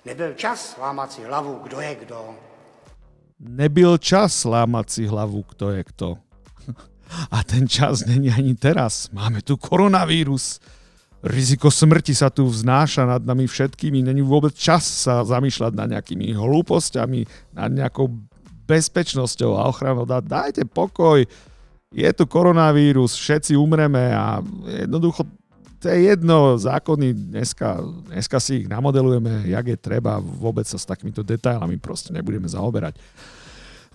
Nebyl 0.06 0.38
čas 0.38 0.78
lámat 0.78 1.12
si 1.12 1.24
hlavu, 1.24 1.60
kdo 1.64 1.82
je 1.82 1.94
kdo. 2.06 2.20
Nebyl 3.40 3.98
čas 3.98 4.46
lámať 4.46 4.88
si 4.90 5.04
hlavu, 5.10 5.44
kto 5.44 5.76
je 5.76 5.82
kto. 5.84 6.10
A 7.36 7.44
ten 7.44 7.68
čas 7.68 8.06
není 8.06 8.32
ani 8.32 8.56
teraz. 8.56 9.12
Máme 9.12 9.42
tu 9.42 9.58
koronavírus. 9.58 10.60
Riziko 11.26 11.74
smrti 11.74 12.14
sa 12.14 12.30
tu 12.30 12.46
vznáša 12.46 13.10
nad 13.10 13.22
nami 13.26 13.50
všetkými. 13.50 14.06
Není 14.06 14.22
vôbec 14.22 14.54
čas 14.54 14.86
sa 14.86 15.26
zamýšľať 15.26 15.74
nad 15.74 15.90
nejakými 15.98 16.38
hlúpostiami, 16.38 17.26
nad 17.58 17.74
nejakou 17.74 18.14
bezpečnosťou 18.70 19.58
a 19.58 19.66
ochranou. 19.66 20.06
Dajte 20.06 20.70
pokoj. 20.70 21.26
Je 21.90 22.10
tu 22.14 22.24
koronavírus, 22.30 23.18
všetci 23.18 23.58
umreme 23.58 24.14
a 24.14 24.44
jednoducho 24.86 25.26
to 25.82 25.94
je 25.94 26.10
jedno, 26.10 26.58
zákony 26.58 27.14
dneska, 27.14 27.78
dneska 28.10 28.42
si 28.42 28.66
ich 28.66 28.68
namodelujeme, 28.70 29.46
jak 29.46 29.66
je 29.70 29.78
treba, 29.78 30.18
vôbec 30.18 30.66
sa 30.66 30.82
s 30.82 30.90
takýmito 30.90 31.22
detailami 31.22 31.78
proste 31.78 32.10
nebudeme 32.10 32.50
zaoberať. 32.50 32.98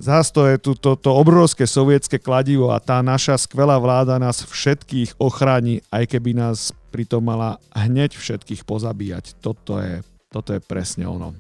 Zás 0.00 0.32
to 0.32 0.48
je 0.48 0.56
tu 0.56 0.72
to, 0.78 0.96
to 0.96 1.10
obrovské 1.12 1.66
sovietské 1.66 2.22
kladivo 2.22 2.72
a 2.72 2.80
tá 2.80 3.02
naša 3.04 3.36
skvelá 3.42 3.76
vláda 3.76 4.16
nás 4.16 4.40
všetkých 4.40 5.18
ochráni, 5.20 5.84
aj 5.92 6.08
keby 6.08 6.32
nás 6.32 6.72
pritom 6.90 7.22
mala 7.22 7.62
hneď 7.72 8.18
všetkých 8.18 8.66
pozabíjať. 8.66 9.38
Toto 9.38 9.78
je, 9.78 10.02
toto 10.28 10.52
je 10.52 10.60
presne 10.60 11.06
ono. 11.06 11.32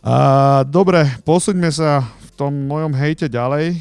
A, 0.00 0.64
dobre, 0.64 1.04
posúďme 1.28 1.68
sa 1.68 2.00
v 2.00 2.28
tom 2.32 2.52
mojom 2.56 2.96
hejte 2.96 3.28
ďalej 3.28 3.76
e, 3.76 3.78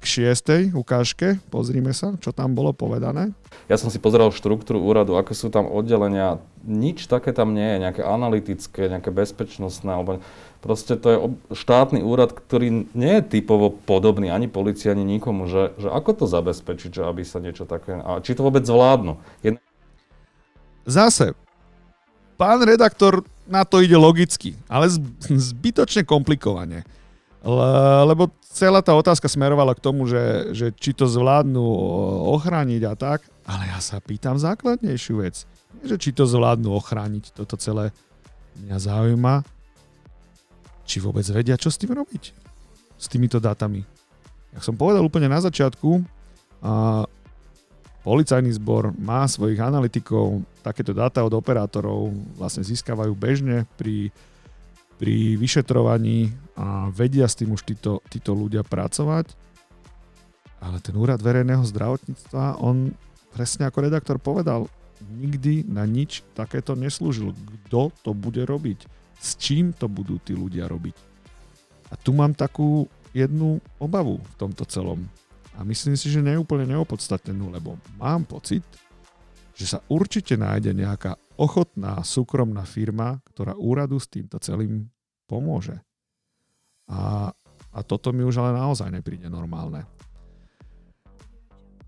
k 0.00 0.04
šiestej 0.04 0.72
ukážke. 0.72 1.36
Pozrime 1.52 1.92
sa, 1.92 2.16
čo 2.16 2.32
tam 2.32 2.56
bolo 2.56 2.72
povedané. 2.72 3.36
Ja 3.68 3.76
som 3.76 3.92
si 3.92 4.00
pozeral 4.00 4.32
štruktúru 4.32 4.80
úradu, 4.80 5.20
ako 5.20 5.36
sú 5.36 5.52
tam 5.52 5.68
oddelenia. 5.68 6.40
Nič 6.64 7.04
také 7.12 7.36
tam 7.36 7.52
nie 7.52 7.76
je, 7.76 7.82
nejaké 7.84 8.00
analytické, 8.00 8.88
nejaké 8.88 9.12
bezpečnostné, 9.12 9.92
alebo 9.92 10.24
proste 10.64 10.96
to 10.96 11.06
je 11.12 11.18
štátny 11.52 12.00
úrad, 12.00 12.32
ktorý 12.32 12.88
nie 12.96 13.14
je 13.20 13.28
typovo 13.40 13.68
podobný 13.68 14.32
ani 14.32 14.48
policii, 14.48 14.88
ani 14.88 15.04
nikomu, 15.04 15.44
že, 15.44 15.76
že 15.76 15.92
ako 15.92 16.24
to 16.24 16.26
zabezpečiť, 16.28 16.88
že 16.88 17.02
aby 17.04 17.20
sa 17.20 17.36
niečo 17.44 17.68
také... 17.68 18.00
A 18.00 18.24
či 18.24 18.32
to 18.32 18.48
vôbec 18.48 18.64
zvládnu? 18.64 19.20
Jedna... 19.44 19.60
Zase, 20.84 21.32
pán 22.36 22.60
redaktor 22.60 23.24
na 23.48 23.64
to 23.64 23.80
ide 23.80 23.96
logicky, 23.96 24.56
ale 24.68 24.88
zbytočne 25.28 26.04
komplikovane. 26.04 26.84
Lebo 28.08 28.32
celá 28.40 28.80
tá 28.80 28.96
otázka 28.96 29.28
smerovala 29.28 29.76
k 29.76 29.84
tomu, 29.84 30.08
že, 30.08 30.56
že 30.56 30.66
či 30.72 30.96
to 30.96 31.04
zvládnu 31.04 31.60
ochrániť 32.32 32.82
a 32.88 32.94
tak, 32.96 33.20
ale 33.44 33.68
ja 33.68 33.80
sa 33.84 34.00
pýtam 34.00 34.40
základnejšiu 34.40 35.20
vec. 35.20 35.44
Že 35.84 35.96
či 36.00 36.10
to 36.16 36.24
zvládnu 36.24 36.72
ochrániť, 36.72 37.36
toto 37.36 37.60
celé 37.60 37.92
mňa 38.64 38.78
zaujíma, 38.80 39.34
či 40.88 41.04
vôbec 41.04 41.24
vedia, 41.28 41.60
čo 41.60 41.68
s 41.68 41.76
tým 41.76 41.92
robiť. 41.92 42.32
S 42.96 43.12
týmito 43.12 43.36
dátami. 43.36 43.84
Jak 44.56 44.64
som 44.64 44.78
povedal 44.78 45.04
úplne 45.04 45.28
na 45.28 45.44
začiatku, 45.44 46.00
policajný 48.04 48.52
zbor 48.60 48.92
má 49.00 49.24
svojich 49.24 49.58
analytikov, 49.58 50.44
takéto 50.60 50.92
dáta 50.92 51.24
od 51.24 51.32
operátorov 51.32 52.12
vlastne 52.36 52.62
získavajú 52.62 53.16
bežne 53.16 53.64
pri 53.80 54.12
pri 54.94 55.34
vyšetrovaní 55.38 56.30
a 56.54 56.88
vedia 56.90 57.26
s 57.26 57.38
tým 57.38 57.54
už 57.54 57.66
títo, 57.66 58.00
títo 58.06 58.32
ľudia 58.32 58.62
pracovať. 58.62 59.34
Ale 60.64 60.80
ten 60.80 60.96
úrad 60.96 61.20
verejného 61.20 61.60
zdravotníctva, 61.66 62.62
on 62.62 62.94
presne 63.34 63.68
ako 63.68 63.84
redaktor 63.84 64.16
povedal, 64.16 64.70
nikdy 65.04 65.66
na 65.68 65.84
nič 65.84 66.24
takéto 66.32 66.72
neslúžil. 66.72 67.36
Kto 67.68 67.92
to 68.00 68.16
bude 68.16 68.40
robiť? 68.40 68.88
S 69.20 69.36
čím 69.36 69.76
to 69.76 69.90
budú 69.90 70.16
tí 70.22 70.32
ľudia 70.32 70.70
robiť? 70.70 70.96
A 71.92 72.00
tu 72.00 72.16
mám 72.16 72.32
takú 72.32 72.88
jednu 73.12 73.60
obavu 73.76 74.22
v 74.24 74.34
tomto 74.40 74.64
celom. 74.64 75.04
A 75.54 75.62
myslím 75.62 75.94
si, 75.94 76.10
že 76.10 76.18
neúplne 76.18 76.66
neopodstatnenú, 76.66 77.50
lebo 77.54 77.78
mám 77.94 78.26
pocit, 78.26 78.66
že 79.54 79.70
sa 79.70 79.78
určite 79.86 80.34
nájde 80.34 80.74
nejaká 80.74 81.14
ochotná 81.38 82.02
súkromná 82.02 82.66
firma, 82.66 83.22
ktorá 83.30 83.54
úradu 83.54 84.02
s 84.02 84.10
týmto 84.10 84.38
celým 84.42 84.90
pomôže. 85.30 85.78
A, 86.90 87.30
a 87.70 87.78
toto 87.86 88.10
mi 88.10 88.26
už 88.26 88.42
ale 88.42 88.58
naozaj 88.58 88.90
nepríde 88.90 89.30
normálne. 89.30 89.86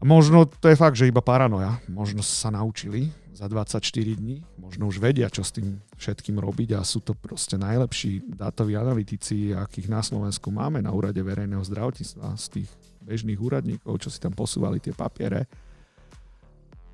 Možno 0.05 0.45
to 0.45 0.69
je 0.69 0.77
fakt, 0.77 0.97
že 0.99 1.09
iba 1.09 1.25
paranoja. 1.25 1.81
Možno 1.89 2.21
sa 2.21 2.53
naučili 2.53 3.09
za 3.33 3.49
24 3.49 3.81
dní, 4.17 4.45
možno 4.57 4.89
už 4.89 5.01
vedia, 5.01 5.29
čo 5.29 5.45
s 5.45 5.53
tým 5.53 5.81
všetkým 6.01 6.41
robiť 6.41 6.77
a 6.77 6.81
sú 6.85 7.05
to 7.05 7.13
proste 7.13 7.61
najlepší 7.61 8.25
dátoví 8.33 8.77
analytici, 8.77 9.53
akých 9.53 9.93
na 9.93 10.01
Slovensku 10.01 10.49
máme 10.49 10.81
na 10.81 10.93
úrade 10.93 11.21
verejného 11.21 11.61
zdravotníctva 11.61 12.33
z 12.37 12.47
tých 12.61 12.71
bežných 13.05 13.37
úradníkov, 13.37 14.01
čo 14.01 14.09
si 14.09 14.17
tam 14.21 14.33
posúvali 14.33 14.81
tie 14.81 14.97
papiere 14.97 15.45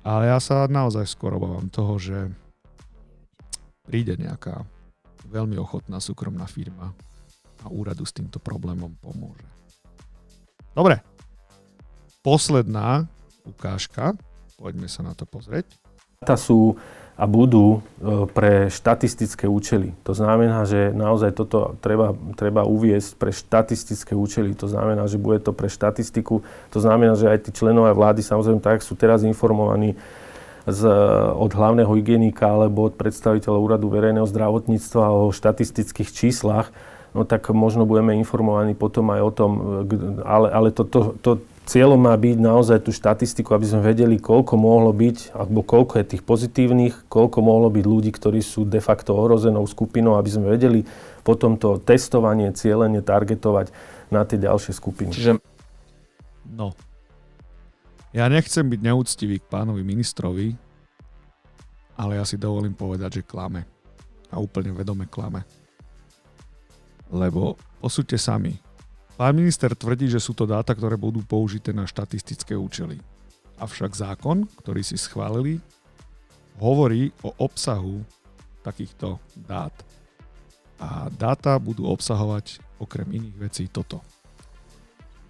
ale 0.03 0.27
ja 0.27 0.37
sa 0.43 0.67
naozaj 0.67 1.07
skoro 1.07 1.39
obávam 1.39 1.71
toho, 1.71 1.95
že 1.95 2.27
príde 3.87 4.19
nejaká 4.19 4.67
veľmi 5.31 5.55
ochotná 5.55 6.03
súkromná 6.03 6.43
firma 6.43 6.91
a 7.63 7.71
úradu 7.71 8.03
s 8.03 8.11
týmto 8.11 8.43
problémom 8.43 8.91
pomôže. 8.99 9.47
Dobre, 10.75 10.99
posledná 12.23 13.05
ukážka, 13.43 14.15
poďme 14.55 14.87
sa 14.87 15.03
na 15.03 15.11
to 15.11 15.27
pozrieť. 15.27 15.67
Data 16.23 16.39
sú 16.39 16.79
a 17.13 17.29
budú 17.29 17.77
e, 17.77 18.25
pre 18.33 18.73
štatistické 18.73 19.45
účely. 19.45 19.93
To 20.01 20.17
znamená, 20.17 20.65
že 20.65 20.89
naozaj 20.89 21.37
toto 21.37 21.77
treba, 21.77 22.17
treba 22.33 22.65
uviesť 22.65 23.21
pre 23.21 23.29
štatistické 23.29 24.17
účely. 24.17 24.57
To 24.57 24.65
znamená, 24.65 25.05
že 25.05 25.21
bude 25.21 25.37
to 25.45 25.53
pre 25.53 25.69
štatistiku. 25.69 26.41
To 26.73 26.79
znamená, 26.81 27.13
že 27.13 27.29
aj 27.29 27.45
tí 27.45 27.49
členovia 27.53 27.93
vlády, 27.93 28.25
samozrejme 28.25 28.65
tak, 28.65 28.81
sú 28.81 28.97
teraz 28.97 29.21
informovaní 29.21 29.93
z, 30.65 30.89
od 31.37 31.51
hlavného 31.53 31.91
hygienika 31.93 32.49
alebo 32.49 32.89
od 32.89 32.97
predstaviteľa 32.97 33.61
úradu 33.61 33.93
verejného 33.93 34.25
zdravotníctva 34.25 35.05
o 35.13 35.29
štatistických 35.29 36.09
číslach, 36.09 36.73
no 37.13 37.27
tak 37.29 37.45
možno 37.53 37.85
budeme 37.85 38.17
informovaní 38.17 38.73
potom 38.73 39.13
aj 39.13 39.21
o 39.21 39.31
tom, 39.31 39.51
e, 39.85 40.25
ale, 40.25 40.47
ale 40.49 40.67
to, 40.73 40.81
to, 40.87 41.13
to, 41.21 41.31
Cieľom 41.63 41.95
má 41.95 42.11
byť 42.19 42.37
naozaj 42.43 42.83
tú 42.83 42.91
štatistiku, 42.91 43.55
aby 43.55 43.63
sme 43.63 43.81
vedeli, 43.87 44.19
koľko 44.19 44.59
mohlo 44.59 44.91
byť, 44.91 45.31
alebo 45.31 45.63
koľko 45.63 46.03
je 46.03 46.05
tých 46.11 46.23
pozitívnych, 46.27 47.07
koľko 47.07 47.39
mohlo 47.39 47.71
byť 47.71 47.85
ľudí, 47.87 48.11
ktorí 48.11 48.43
sú 48.43 48.67
de 48.67 48.83
facto 48.83 49.15
ohrozenou 49.15 49.63
skupinou, 49.63 50.19
aby 50.19 50.27
sme 50.27 50.51
vedeli 50.51 50.83
potom 51.23 51.55
to 51.55 51.79
testovanie, 51.79 52.51
cieľenie 52.51 52.99
targetovať 52.99 53.71
na 54.11 54.27
tie 54.27 54.35
ďalšie 54.35 54.75
skupiny. 54.75 55.15
Čiže, 55.15 55.39
no, 56.51 56.75
ja 58.11 58.27
nechcem 58.27 58.67
byť 58.67 58.81
neúctivý 58.83 59.39
k 59.39 59.49
pánovi 59.49 59.81
ministrovi, 59.87 60.53
ale 61.95 62.19
ja 62.19 62.27
si 62.27 62.35
dovolím 62.35 62.75
povedať, 62.75 63.23
že 63.23 63.23
klame. 63.23 63.63
A 64.29 64.37
úplne 64.37 64.75
vedome 64.75 65.07
klame. 65.07 65.47
Lebo 67.07 67.55
posúďte 67.79 68.19
sami, 68.19 68.53
Pán 69.23 69.39
minister 69.39 69.71
tvrdí, 69.71 70.11
že 70.11 70.19
sú 70.19 70.35
to 70.35 70.43
dáta, 70.43 70.75
ktoré 70.75 70.99
budú 70.99 71.23
použité 71.23 71.71
na 71.71 71.87
štatistické 71.87 72.59
účely. 72.59 72.99
Avšak 73.55 73.95
zákon, 73.95 74.43
ktorý 74.59 74.83
si 74.83 74.99
schválili, 74.99 75.63
hovorí 76.59 77.07
o 77.23 77.31
obsahu 77.39 78.03
takýchto 78.67 79.23
dát. 79.47 79.71
A 80.75 81.07
dáta 81.07 81.55
budú 81.55 81.87
obsahovať 81.87 82.59
okrem 82.83 83.07
iných 83.15 83.37
vecí 83.39 83.71
toto. 83.71 84.03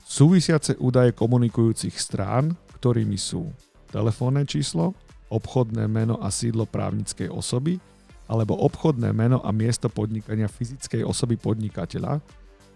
Súvisiace 0.01 0.73
údaje 0.81 1.13
komunikujúcich 1.13 1.93
strán, 1.93 2.57
ktorými 2.81 3.21
sú 3.21 3.53
telefónne 3.93 4.41
číslo, 4.49 4.97
obchodné 5.29 5.85
meno 5.85 6.17
a 6.17 6.33
sídlo 6.33 6.65
právnickej 6.65 7.29
osoby, 7.29 7.77
alebo 8.25 8.57
obchodné 8.57 9.13
meno 9.13 9.37
a 9.45 9.53
miesto 9.53 9.85
podnikania 9.85 10.49
fyzickej 10.49 11.05
osoby 11.05 11.37
podnikateľa, 11.37 12.25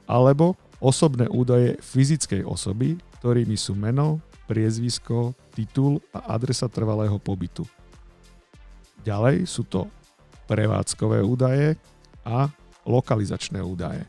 alebo 0.05 0.53
osobné 0.77 1.25
údaje 1.29 1.77
fyzickej 1.81 2.45
osoby, 2.45 2.97
ktorými 3.21 3.57
sú 3.57 3.73
meno, 3.73 4.21
priezvisko, 4.47 5.35
titul 5.51 5.99
a 6.15 6.37
adresa 6.37 6.69
trvalého 6.71 7.17
pobytu. 7.19 7.67
Ďalej 9.03 9.47
sú 9.49 9.67
to 9.67 9.89
prevádzkové 10.47 11.19
údaje 11.23 11.75
a 12.23 12.47
lokalizačné 12.87 13.59
údaje. 13.59 14.07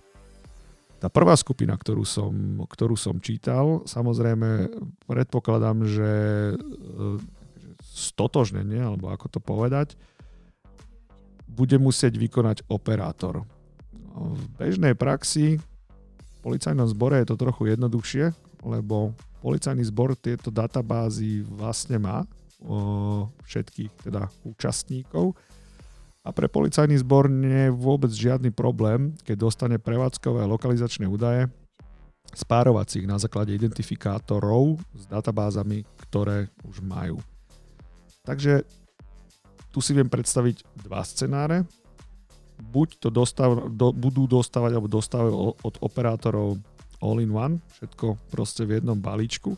Tá 0.99 1.07
prvá 1.07 1.35
skupina, 1.39 1.79
ktorú 1.79 2.03
som, 2.03 2.35
ktorú 2.67 2.99
som 2.99 3.23
čítal, 3.23 3.87
samozrejme 3.87 4.67
predpokladám, 5.07 5.87
že 5.87 6.11
e, 6.11 6.57
stotožnenie, 7.87 8.83
alebo 8.83 9.15
ako 9.15 9.27
to 9.31 9.39
povedať, 9.39 9.95
bude 11.47 11.79
musieť 11.79 12.19
vykonať 12.19 12.67
operátor. 12.67 13.47
V 14.19 14.43
bežnej 14.59 14.99
praxi 14.99 15.63
policajnom 16.43 16.89
zbore 16.89 17.23
je 17.23 17.29
to 17.29 17.37
trochu 17.37 17.75
jednoduchšie, 17.75 18.33
lebo 18.65 19.15
policajný 19.43 19.87
zbor 19.87 20.19
tieto 20.19 20.51
databázy 20.51 21.47
vlastne 21.47 21.99
má 22.03 22.27
o, 22.63 23.31
všetkých 23.47 24.11
teda 24.11 24.27
účastníkov 24.43 25.39
a 26.27 26.35
pre 26.35 26.51
policajný 26.51 26.99
zbor 27.01 27.31
nie 27.31 27.71
je 27.71 27.77
vôbec 27.77 28.13
žiadny 28.13 28.53
problém, 28.53 29.17
keď 29.25 29.37
dostane 29.49 29.77
prevádzkové 29.81 30.45
lokalizačné 30.45 31.09
údaje 31.09 31.49
spárovať 32.37 33.09
na 33.09 33.17
základe 33.17 33.57
identifikátorov 33.57 34.77
s 34.93 35.09
databázami, 35.09 35.89
ktoré 36.05 36.53
už 36.69 36.85
majú. 36.85 37.17
Takže 38.29 38.61
tu 39.73 39.81
si 39.81 39.97
viem 39.97 40.05
predstaviť 40.05 40.85
dva 40.85 41.01
scenáre 41.01 41.65
buď 42.69 43.01
to 43.01 43.09
dostav, 43.09 43.73
do, 43.73 43.91
budú 43.97 44.29
dostávať 44.29 44.77
alebo 44.77 44.89
dostávajú 44.89 45.57
od 45.65 45.75
operátorov 45.81 46.61
all 47.01 47.19
in 47.23 47.33
one, 47.33 47.63
všetko 47.79 48.19
proste 48.29 48.67
v 48.69 48.83
jednom 48.83 48.99
balíčku, 48.99 49.57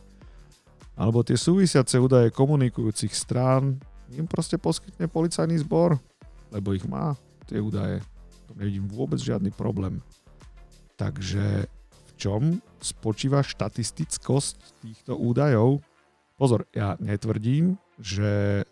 alebo 1.00 1.24
tie 1.24 1.34
súvisiace 1.34 1.96
údaje 1.96 2.28
komunikujúcich 2.28 3.16
strán 3.16 3.80
im 4.12 4.26
proste 4.28 4.60
poskytne 4.60 5.08
policajný 5.08 5.56
zbor, 5.64 5.96
lebo 6.52 6.74
ich 6.76 6.84
má, 6.84 7.16
tie 7.48 7.62
údaje. 7.62 8.02
To 8.50 8.52
nevidím 8.58 8.90
vôbec 8.90 9.16
žiadny 9.16 9.54
problém. 9.54 10.02
Takže 10.98 11.70
v 11.80 12.10
čom 12.20 12.42
spočíva 12.82 13.40
štatistickosť 13.40 14.84
týchto 14.84 15.16
údajov? 15.16 15.80
Pozor, 16.36 16.68
ja 16.76 17.00
netvrdím, 17.00 17.80
že 17.96 18.64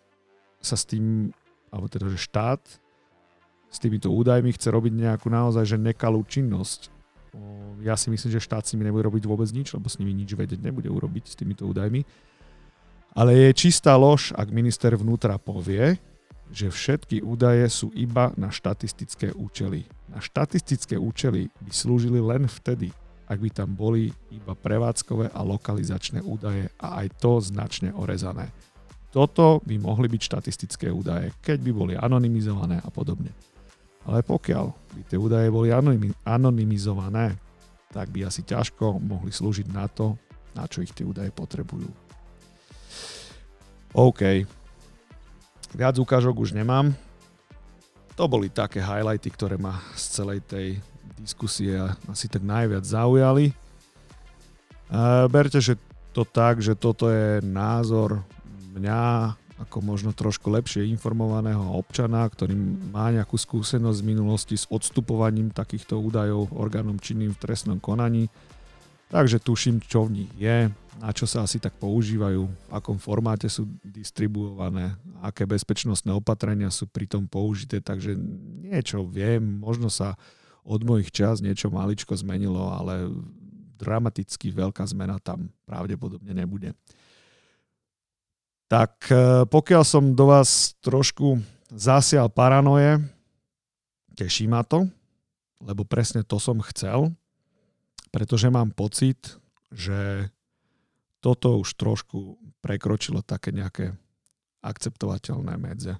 sa 0.59 0.75
s 0.75 0.85
tým, 0.85 1.31
alebo 1.71 1.87
teda, 1.89 2.11
že 2.13 2.19
štát 2.19 2.61
s 3.69 3.77
týmito 3.77 4.09
údajmi 4.09 4.49
chce 4.53 4.73
robiť 4.73 4.93
nejakú 4.97 5.29
naozaj 5.29 5.63
že 5.65 5.77
nekalú 5.77 6.25
činnosť. 6.25 6.89
ja 7.85 7.93
si 7.93 8.09
myslím, 8.09 8.33
že 8.33 8.41
štát 8.41 8.65
s 8.65 8.73
nimi 8.73 8.89
nebude 8.89 9.05
robiť 9.05 9.23
vôbec 9.29 9.49
nič, 9.53 9.71
lebo 9.77 9.85
s 9.85 10.01
nimi 10.01 10.11
nič 10.11 10.33
vedieť 10.33 10.59
nebude 10.59 10.89
urobiť 10.89 11.29
s 11.29 11.37
týmito 11.37 11.69
údajmi. 11.69 12.03
Ale 13.13 13.33
je 13.33 13.49
čistá 13.53 13.97
lož, 13.97 14.33
ak 14.33 14.53
minister 14.53 14.93
vnútra 14.93 15.37
povie, 15.37 15.97
že 16.49 16.73
všetky 16.73 17.21
údaje 17.21 17.65
sú 17.69 17.93
iba 17.93 18.33
na 18.33 18.49
štatistické 18.49 19.37
účely. 19.37 19.85
Na 20.09 20.17
štatistické 20.17 20.97
účely 20.97 21.53
by 21.61 21.71
slúžili 21.71 22.17
len 22.17 22.49
vtedy, 22.49 22.89
ak 23.29 23.37
by 23.37 23.49
tam 23.53 23.77
boli 23.77 24.09
iba 24.33 24.57
prevádzkové 24.57 25.29
a 25.29 25.41
lokalizačné 25.45 26.25
údaje 26.25 26.73
a 26.81 27.05
aj 27.05 27.07
to 27.21 27.37
značne 27.37 27.93
orezané. 27.93 28.49
Toto 29.09 29.61
by 29.65 29.77
mohli 29.77 30.09
byť 30.09 30.21
štatistické 30.21 30.89
údaje, 30.89 31.33
keď 31.41 31.57
by 31.65 31.71
boli 31.73 31.93
anonymizované 31.97 32.81
a 32.81 32.89
podobne. 32.93 33.33
Ale 34.09 34.25
pokiaľ 34.25 34.73
by 34.73 35.01
tie 35.05 35.21
údaje 35.21 35.53
boli 35.53 35.69
anonymizované, 36.25 37.37
tak 37.93 38.09
by 38.09 38.25
asi 38.25 38.41
ťažko 38.41 38.97
mohli 38.97 39.29
slúžiť 39.29 39.69
na 39.69 39.85
to, 39.85 40.17
na 40.57 40.65
čo 40.65 40.81
ich 40.81 40.89
tie 40.89 41.05
údaje 41.05 41.29
potrebujú. 41.29 41.85
OK. 43.93 44.49
Viac 45.77 45.95
ukážok 46.01 46.41
už 46.41 46.57
nemám. 46.57 46.89
To 48.17 48.25
boli 48.25 48.49
také 48.49 48.81
highlighty, 48.81 49.29
ktoré 49.29 49.61
ma 49.61 49.77
z 49.93 50.03
celej 50.21 50.41
tej 50.49 50.67
diskusie 51.21 51.77
asi 52.09 52.25
tak 52.25 52.41
najviac 52.41 52.81
zaujali. 52.81 53.53
berte, 55.29 55.61
že 55.61 55.77
to 56.11 56.25
tak, 56.25 56.65
že 56.65 56.73
toto 56.73 57.07
je 57.13 57.45
názor 57.45 58.25
mňa 58.73 59.37
ako 59.59 59.83
možno 59.83 60.15
trošku 60.15 60.47
lepšie 60.47 60.87
informovaného 60.87 61.75
občana, 61.75 62.23
ktorý 62.23 62.55
má 62.95 63.11
nejakú 63.11 63.35
skúsenosť 63.35 63.99
z 63.99 64.07
minulosti 64.07 64.55
s 64.55 64.63
odstupovaním 64.71 65.51
takýchto 65.51 65.99
údajov 65.99 66.47
orgánom 66.55 66.95
činným 66.95 67.35
v 67.35 67.41
trestnom 67.43 67.77
konaní. 67.77 68.31
Takže 69.09 69.41
tuším, 69.41 69.83
čo 69.83 70.05
v 70.05 70.23
nich 70.23 70.31
je, 70.37 70.69
na 71.01 71.09
čo 71.11 71.25
sa 71.25 71.43
asi 71.43 71.57
tak 71.57 71.73
používajú, 71.81 72.45
v 72.45 72.71
akom 72.71 73.01
formáte 73.01 73.49
sú 73.49 73.65
distribuované, 73.81 74.95
aké 75.25 75.49
bezpečnostné 75.49 76.13
opatrenia 76.13 76.69
sú 76.69 76.85
pri 76.85 77.09
tom 77.09 77.25
použité, 77.25 77.81
takže 77.81 78.13
niečo 78.63 79.01
viem, 79.07 79.41
možno 79.41 79.89
sa 79.89 80.13
od 80.61 80.85
mojich 80.85 81.09
čas 81.09 81.41
niečo 81.41 81.73
maličko 81.73 82.13
zmenilo, 82.13 82.69
ale 82.69 83.09
dramaticky 83.79 84.51
veľká 84.53 84.85
zmena 84.85 85.17
tam 85.17 85.49
pravdepodobne 85.65 86.35
nebude. 86.35 86.75
Tak 88.69 89.09
e, 89.09 89.49
pokiaľ 89.49 89.81
som 89.81 90.13
do 90.13 90.29
vás 90.29 90.77
trošku 90.85 91.41
zasial 91.73 92.29
paranoje, 92.29 93.01
teší 94.13 94.45
ma 94.45 94.61
to, 94.61 94.85
lebo 95.65 95.81
presne 95.81 96.21
to 96.21 96.37
som 96.37 96.61
chcel, 96.61 97.09
pretože 98.13 98.45
mám 98.53 98.69
pocit, 98.69 99.41
že 99.73 100.29
toto 101.17 101.57
už 101.57 101.73
trošku 101.81 102.37
prekročilo 102.61 103.25
také 103.25 103.49
nejaké 103.49 103.97
akceptovateľné 104.61 105.55
medze. 105.57 105.97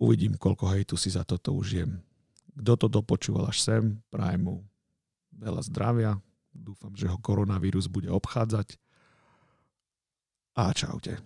Uvidím, 0.00 0.40
koľko 0.40 0.72
hejtu 0.72 0.96
si 0.96 1.12
za 1.12 1.28
toto 1.28 1.52
užijem. 1.52 2.00
Kto 2.56 2.72
to 2.80 2.86
dopočúval 2.88 3.52
až 3.52 3.60
sem, 3.60 4.00
prajem 4.08 4.48
mu 4.48 4.56
veľa 5.36 5.60
zdravia. 5.68 6.16
Dúfam, 6.50 6.96
že 6.96 7.12
ho 7.12 7.20
koronavírus 7.20 7.92
bude 7.92 8.08
obchádzať 8.08 8.80
a 10.66 10.72
čaute. 10.72 11.18